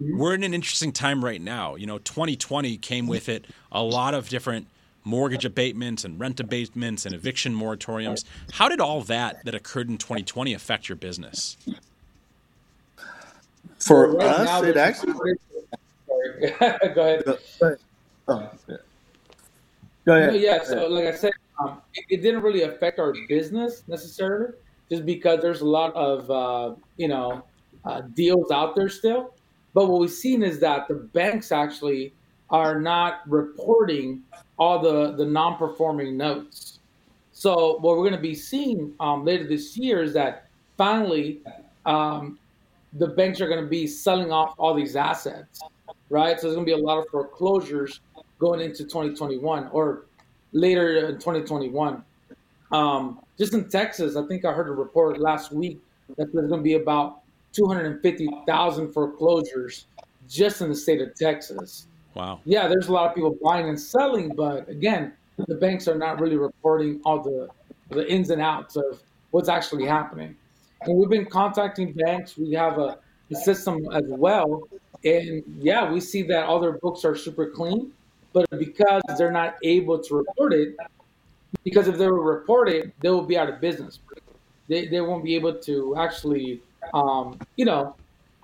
Mm-hmm. 0.00 0.18
We're 0.18 0.34
in 0.34 0.44
an 0.44 0.54
interesting 0.54 0.92
time 0.92 1.24
right 1.24 1.40
now. 1.40 1.74
You 1.74 1.86
know, 1.86 1.98
2020 1.98 2.76
came 2.78 3.06
with 3.06 3.28
it 3.28 3.46
a 3.72 3.82
lot 3.82 4.14
of 4.14 4.28
different 4.28 4.68
mortgage 5.04 5.44
abatements 5.44 6.04
and 6.04 6.18
rent 6.20 6.38
abatements 6.38 7.06
and 7.06 7.14
eviction 7.14 7.54
moratoriums. 7.54 8.24
How 8.52 8.68
did 8.68 8.80
all 8.80 9.00
that 9.02 9.44
that 9.44 9.54
occurred 9.54 9.88
in 9.88 9.98
2020 9.98 10.54
affect 10.54 10.88
your 10.88 10.96
business? 10.96 11.56
For 13.80 14.12
right 14.12 14.26
us, 14.26 14.64
it 14.64 14.76
actually. 14.76 15.34
Go 16.94 17.02
ahead. 17.02 17.38
Oh, 18.28 18.50
yeah. 18.68 18.76
Go 20.04 20.16
ahead. 20.16 20.40
Yeah, 20.40 20.64
so 20.64 20.88
like 20.88 21.06
I 21.06 21.16
said, 21.16 21.32
um, 21.58 21.80
it, 21.94 22.04
it, 22.08 22.22
didn't 22.22 22.42
really 22.42 22.62
affect 22.62 22.98
our 22.98 23.14
business 23.28 23.84
necessarily, 23.86 24.52
just 24.90 25.06
because 25.06 25.40
there's 25.40 25.60
a 25.60 25.66
lot 25.66 25.94
of 25.94 26.30
uh, 26.30 26.74
you 26.96 27.08
know 27.08 27.44
uh, 27.84 28.02
deals 28.14 28.50
out 28.50 28.74
there 28.74 28.88
still. 28.88 29.34
But 29.74 29.88
what 29.88 30.00
we've 30.00 30.10
seen 30.10 30.42
is 30.42 30.58
that 30.60 30.88
the 30.88 30.94
banks 30.94 31.52
actually 31.52 32.12
are 32.50 32.80
not 32.80 33.20
reporting 33.26 34.22
all 34.58 34.78
the 34.78 35.12
the 35.12 35.24
non-performing 35.24 36.16
notes. 36.16 36.80
So 37.32 37.78
what 37.78 37.96
we're 37.96 38.04
going 38.08 38.12
to 38.12 38.20
be 38.20 38.34
seeing 38.34 38.94
um, 39.00 39.24
later 39.24 39.46
this 39.46 39.76
year 39.76 40.02
is 40.02 40.12
that 40.14 40.48
finally 40.76 41.40
um, 41.86 42.38
the 42.94 43.08
banks 43.08 43.40
are 43.40 43.48
going 43.48 43.62
to 43.62 43.68
be 43.68 43.86
selling 43.86 44.30
off 44.30 44.54
all 44.58 44.74
these 44.74 44.96
assets, 44.96 45.60
right? 46.12 46.38
So 46.38 46.46
there's 46.46 46.56
going 46.56 46.66
to 46.66 46.76
be 46.76 46.80
a 46.80 46.84
lot 46.84 46.98
of 46.98 47.08
foreclosures 47.08 48.00
going 48.38 48.60
into 48.60 48.84
2021 48.84 49.68
or 49.72 50.04
later 50.52 51.08
in 51.08 51.14
2021. 51.14 52.04
Um, 52.70 53.20
just 53.38 53.54
in 53.54 53.68
Texas, 53.68 54.14
I 54.14 54.26
think 54.26 54.44
I 54.44 54.52
heard 54.52 54.68
a 54.68 54.72
report 54.72 55.18
last 55.18 55.52
week 55.52 55.80
that 56.16 56.32
there's 56.32 56.48
going 56.48 56.60
to 56.60 56.64
be 56.64 56.74
about 56.74 57.20
250,000 57.54 58.92
foreclosures 58.92 59.86
just 60.28 60.60
in 60.60 60.68
the 60.68 60.74
state 60.74 61.00
of 61.00 61.14
Texas. 61.14 61.86
Wow. 62.14 62.40
Yeah, 62.44 62.68
there's 62.68 62.88
a 62.88 62.92
lot 62.92 63.08
of 63.08 63.14
people 63.14 63.36
buying 63.42 63.68
and 63.68 63.80
selling, 63.80 64.34
but 64.36 64.68
again, 64.68 65.14
the 65.48 65.54
banks 65.54 65.88
are 65.88 65.96
not 65.96 66.20
really 66.20 66.36
reporting 66.36 67.00
all 67.04 67.22
the 67.22 67.48
the 67.88 68.10
ins 68.10 68.30
and 68.30 68.40
outs 68.40 68.76
of 68.76 69.02
what's 69.30 69.48
actually 69.48 69.86
happening. 69.86 70.34
And 70.82 70.96
we've 70.96 71.10
been 71.10 71.26
contacting 71.26 71.92
banks. 71.92 72.36
We 72.36 72.52
have 72.52 72.78
a, 72.78 72.98
a 73.30 73.34
system 73.34 73.86
as 73.92 74.04
well, 74.06 74.62
and 75.04 75.42
yeah, 75.58 75.90
we 75.90 76.00
see 76.00 76.22
that 76.24 76.44
all 76.44 76.60
their 76.60 76.78
books 76.78 77.04
are 77.04 77.16
super 77.16 77.46
clean, 77.46 77.92
but 78.32 78.46
because 78.58 79.02
they're 79.18 79.32
not 79.32 79.56
able 79.62 79.98
to 79.98 80.16
report 80.16 80.52
it, 80.52 80.76
because 81.64 81.88
if 81.88 81.98
they 81.98 82.06
were 82.06 82.22
reported, 82.22 82.92
they 83.00 83.10
will 83.10 83.22
be 83.22 83.36
out 83.36 83.48
of 83.48 83.60
business. 83.60 83.98
They, 84.68 84.86
they 84.86 85.00
won't 85.00 85.24
be 85.24 85.34
able 85.34 85.54
to 85.54 85.96
actually, 85.96 86.62
um, 86.94 87.38
you 87.56 87.64
know, 87.64 87.94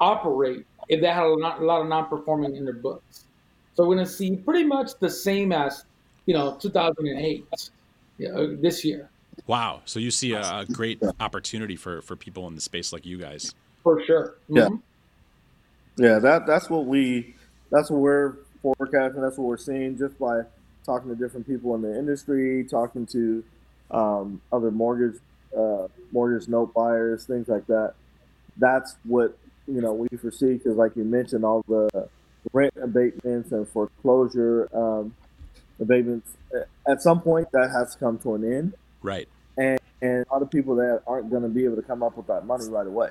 operate 0.00 0.66
if 0.88 1.00
they 1.00 1.06
had 1.06 1.24
a 1.24 1.28
lot, 1.28 1.60
a 1.60 1.64
lot 1.64 1.80
of 1.80 1.88
non-performing 1.88 2.56
in 2.56 2.64
their 2.64 2.74
books. 2.74 3.24
So 3.74 3.86
we're 3.86 3.94
going 3.94 4.06
to 4.06 4.12
see 4.12 4.36
pretty 4.36 4.64
much 4.64 4.98
the 4.98 5.10
same 5.10 5.52
as, 5.52 5.84
you 6.26 6.34
know, 6.34 6.56
2008 6.60 7.46
you 8.18 8.28
know, 8.28 8.56
this 8.56 8.84
year. 8.84 9.08
Wow. 9.46 9.82
So 9.84 10.00
you 10.00 10.10
see 10.10 10.32
a, 10.32 10.40
a, 10.40 10.66
great 10.66 11.00
opportunity 11.20 11.76
for, 11.76 12.02
for 12.02 12.16
people 12.16 12.46
in 12.48 12.54
the 12.54 12.60
space 12.60 12.92
like 12.92 13.06
you 13.06 13.18
guys. 13.18 13.54
For 13.82 14.04
sure. 14.04 14.34
Mm-hmm. 14.50 14.56
Yeah. 14.56 14.68
Yeah. 15.98 16.18
That, 16.18 16.46
that's 16.46 16.70
what 16.70 16.86
we, 16.86 17.34
that's 17.70 17.90
what 17.90 18.00
we're 18.00 18.36
forecasting. 18.62 19.20
That's 19.20 19.36
what 19.36 19.46
we're 19.46 19.56
seeing 19.56 19.98
just 19.98 20.18
by 20.18 20.42
talking 20.84 21.10
to 21.10 21.16
different 21.16 21.46
people 21.46 21.74
in 21.74 21.82
the 21.82 21.98
industry, 21.98 22.64
talking 22.64 23.06
to 23.06 23.44
um, 23.90 24.40
other 24.52 24.70
mortgage, 24.70 25.20
uh, 25.56 25.88
mortgage 26.12 26.48
note 26.48 26.72
buyers, 26.72 27.24
things 27.24 27.48
like 27.48 27.66
that. 27.66 27.94
That's 28.56 28.96
what, 29.04 29.36
you 29.66 29.80
know, 29.80 29.92
we 29.92 30.08
foresee 30.16 30.54
because 30.54 30.76
like 30.76 30.96
you 30.96 31.04
mentioned, 31.04 31.44
all 31.44 31.64
the, 31.68 32.08
rent 32.52 32.74
abatements 32.82 33.52
and 33.52 33.68
foreclosure 33.68 34.68
um, 34.74 35.14
abatements. 35.80 36.30
At 36.86 37.02
some 37.02 37.20
point, 37.20 37.48
that 37.52 37.70
has 37.70 37.94
to 37.94 37.98
come 37.98 38.18
to 38.20 38.34
an 38.34 38.52
end. 38.52 38.74
Right. 39.02 39.28
And, 39.56 39.78
and 40.00 40.24
a 40.28 40.32
lot 40.32 40.42
of 40.42 40.50
people 40.50 40.76
that 40.76 41.02
aren't 41.06 41.30
going 41.30 41.42
to 41.42 41.48
be 41.48 41.64
able 41.64 41.76
to 41.76 41.82
come 41.82 42.02
up 42.02 42.16
with 42.16 42.26
that 42.28 42.46
money 42.46 42.66
right 42.68 42.86
away. 42.86 43.10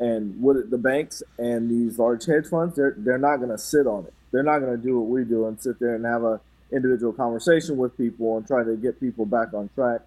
And 0.00 0.40
what 0.40 0.70
the 0.70 0.78
banks 0.78 1.22
and 1.38 1.70
these 1.70 1.98
large 1.98 2.24
hedge 2.24 2.46
funds, 2.46 2.74
they're 2.74 2.94
they're 2.96 3.18
not 3.18 3.36
going 3.36 3.50
to 3.50 3.58
sit 3.58 3.86
on 3.86 4.06
it. 4.06 4.14
They're 4.32 4.42
not 4.42 4.60
going 4.60 4.74
to 4.74 4.82
do 4.82 4.98
what 4.98 5.08
we 5.08 5.24
do 5.24 5.46
and 5.46 5.60
sit 5.60 5.78
there 5.78 5.94
and 5.94 6.04
have 6.06 6.24
a 6.24 6.40
individual 6.72 7.12
conversation 7.12 7.76
with 7.76 7.96
people 7.98 8.38
and 8.38 8.46
try 8.46 8.64
to 8.64 8.76
get 8.76 8.98
people 8.98 9.26
back 9.26 9.52
on 9.52 9.68
track. 9.74 10.00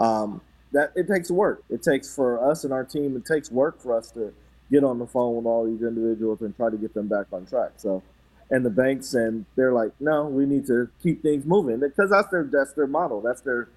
Um, 0.00 0.40
that 0.72 0.92
it 0.96 1.06
takes 1.06 1.30
work. 1.30 1.62
It 1.70 1.82
takes 1.82 2.12
for 2.14 2.50
us 2.50 2.64
and 2.64 2.72
our 2.72 2.84
team. 2.84 3.16
It 3.16 3.24
takes 3.24 3.50
work 3.50 3.80
for 3.80 3.96
us 3.96 4.10
to 4.12 4.34
get 4.70 4.82
on 4.84 4.98
the 4.98 5.06
phone 5.06 5.36
with 5.36 5.46
all 5.46 5.64
these 5.64 5.82
individuals 5.82 6.42
and 6.42 6.54
try 6.56 6.70
to 6.70 6.76
get 6.76 6.92
them 6.92 7.06
back 7.08 7.26
on 7.32 7.46
track. 7.46 7.72
So, 7.76 8.02
and 8.50 8.66
the 8.66 8.70
banks 8.70 9.14
and 9.14 9.46
they're 9.56 9.72
like, 9.72 9.92
no, 10.00 10.26
we 10.26 10.46
need 10.46 10.66
to 10.66 10.90
keep 11.02 11.22
things 11.22 11.44
moving 11.46 11.78
because 11.78 12.10
that's 12.10 12.28
their 12.30 12.48
that's 12.50 12.72
their 12.72 12.88
model. 12.88 13.20
That's 13.20 13.42
their 13.42 13.68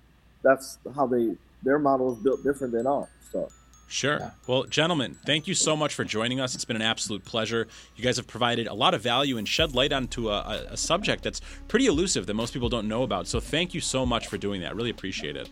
that's 0.44 0.80
how 0.96 1.06
they 1.06 1.36
their 1.64 1.78
model 1.78 2.14
is 2.14 2.20
built 2.24 2.44
different 2.44 2.74
than 2.74 2.88
ours. 2.88 3.10
So. 3.32 3.48
Sure. 3.92 4.20
Yeah. 4.20 4.32
Well, 4.48 4.64
gentlemen, 4.64 5.18
thank 5.26 5.48
you 5.48 5.54
so 5.54 5.76
much 5.76 5.94
for 5.94 6.06
joining 6.06 6.40
us. 6.40 6.56
It's 6.56 6.64
been 6.64 6.78
an 6.78 6.82
absolute 6.82 7.26
pleasure. 7.26 7.68
You 7.98 8.04
guys 8.04 8.16
have 8.16 8.26
provided 8.26 8.68
a 8.68 8.74
lot 8.74 8.94
of 8.94 9.02
value 9.02 9.38
and 9.38 9.46
shed 9.46 9.76
light 9.76 9.92
onto 9.92 10.30
a, 10.30 10.40
a, 10.40 10.68
a 10.72 10.78
subject 10.78 11.24
that's 11.24 11.42
pretty 11.68 11.88
elusive 11.88 12.26
that 12.28 12.34
most 12.34 12.54
people 12.54 12.70
don't 12.70 12.88
know 12.88 13.04
about. 13.04 13.28
So, 13.28 13.42
thank 13.42 13.74
you 13.74 13.82
so 13.82 14.06
much 14.06 14.28
for 14.28 14.38
doing 14.38 14.62
that. 14.62 14.78
Really 14.78 14.92
appreciate 14.92 15.36
it. 15.36 15.50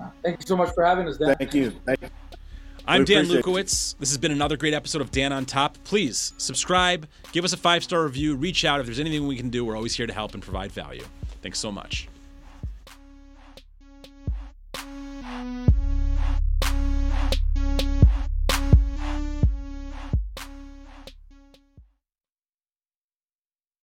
Uh, 0.00 0.10
thank 0.22 0.40
you 0.40 0.46
so 0.46 0.56
much 0.56 0.72
for 0.74 0.84
having 0.84 1.08
us, 1.08 1.18
Dan. 1.18 1.34
Thank 1.36 1.54
you. 1.54 1.72
Thank 1.84 2.02
you. 2.02 2.08
I'm 2.86 3.04
Dan 3.04 3.26
Lukowitz. 3.26 3.98
This 3.98 4.10
has 4.10 4.18
been 4.18 4.32
another 4.32 4.56
great 4.56 4.74
episode 4.74 5.02
of 5.02 5.10
Dan 5.10 5.32
on 5.32 5.44
Top. 5.44 5.76
Please 5.82 6.32
subscribe, 6.38 7.08
give 7.32 7.44
us 7.44 7.52
a 7.52 7.56
five 7.56 7.82
star 7.82 8.04
review, 8.04 8.36
reach 8.36 8.64
out 8.64 8.78
if 8.78 8.86
there's 8.86 9.00
anything 9.00 9.26
we 9.26 9.36
can 9.36 9.50
do. 9.50 9.64
We're 9.64 9.76
always 9.76 9.96
here 9.96 10.06
to 10.06 10.12
help 10.12 10.34
and 10.34 10.42
provide 10.42 10.70
value. 10.70 11.04
Thanks 11.42 11.58
so 11.58 11.72
much. 11.72 12.08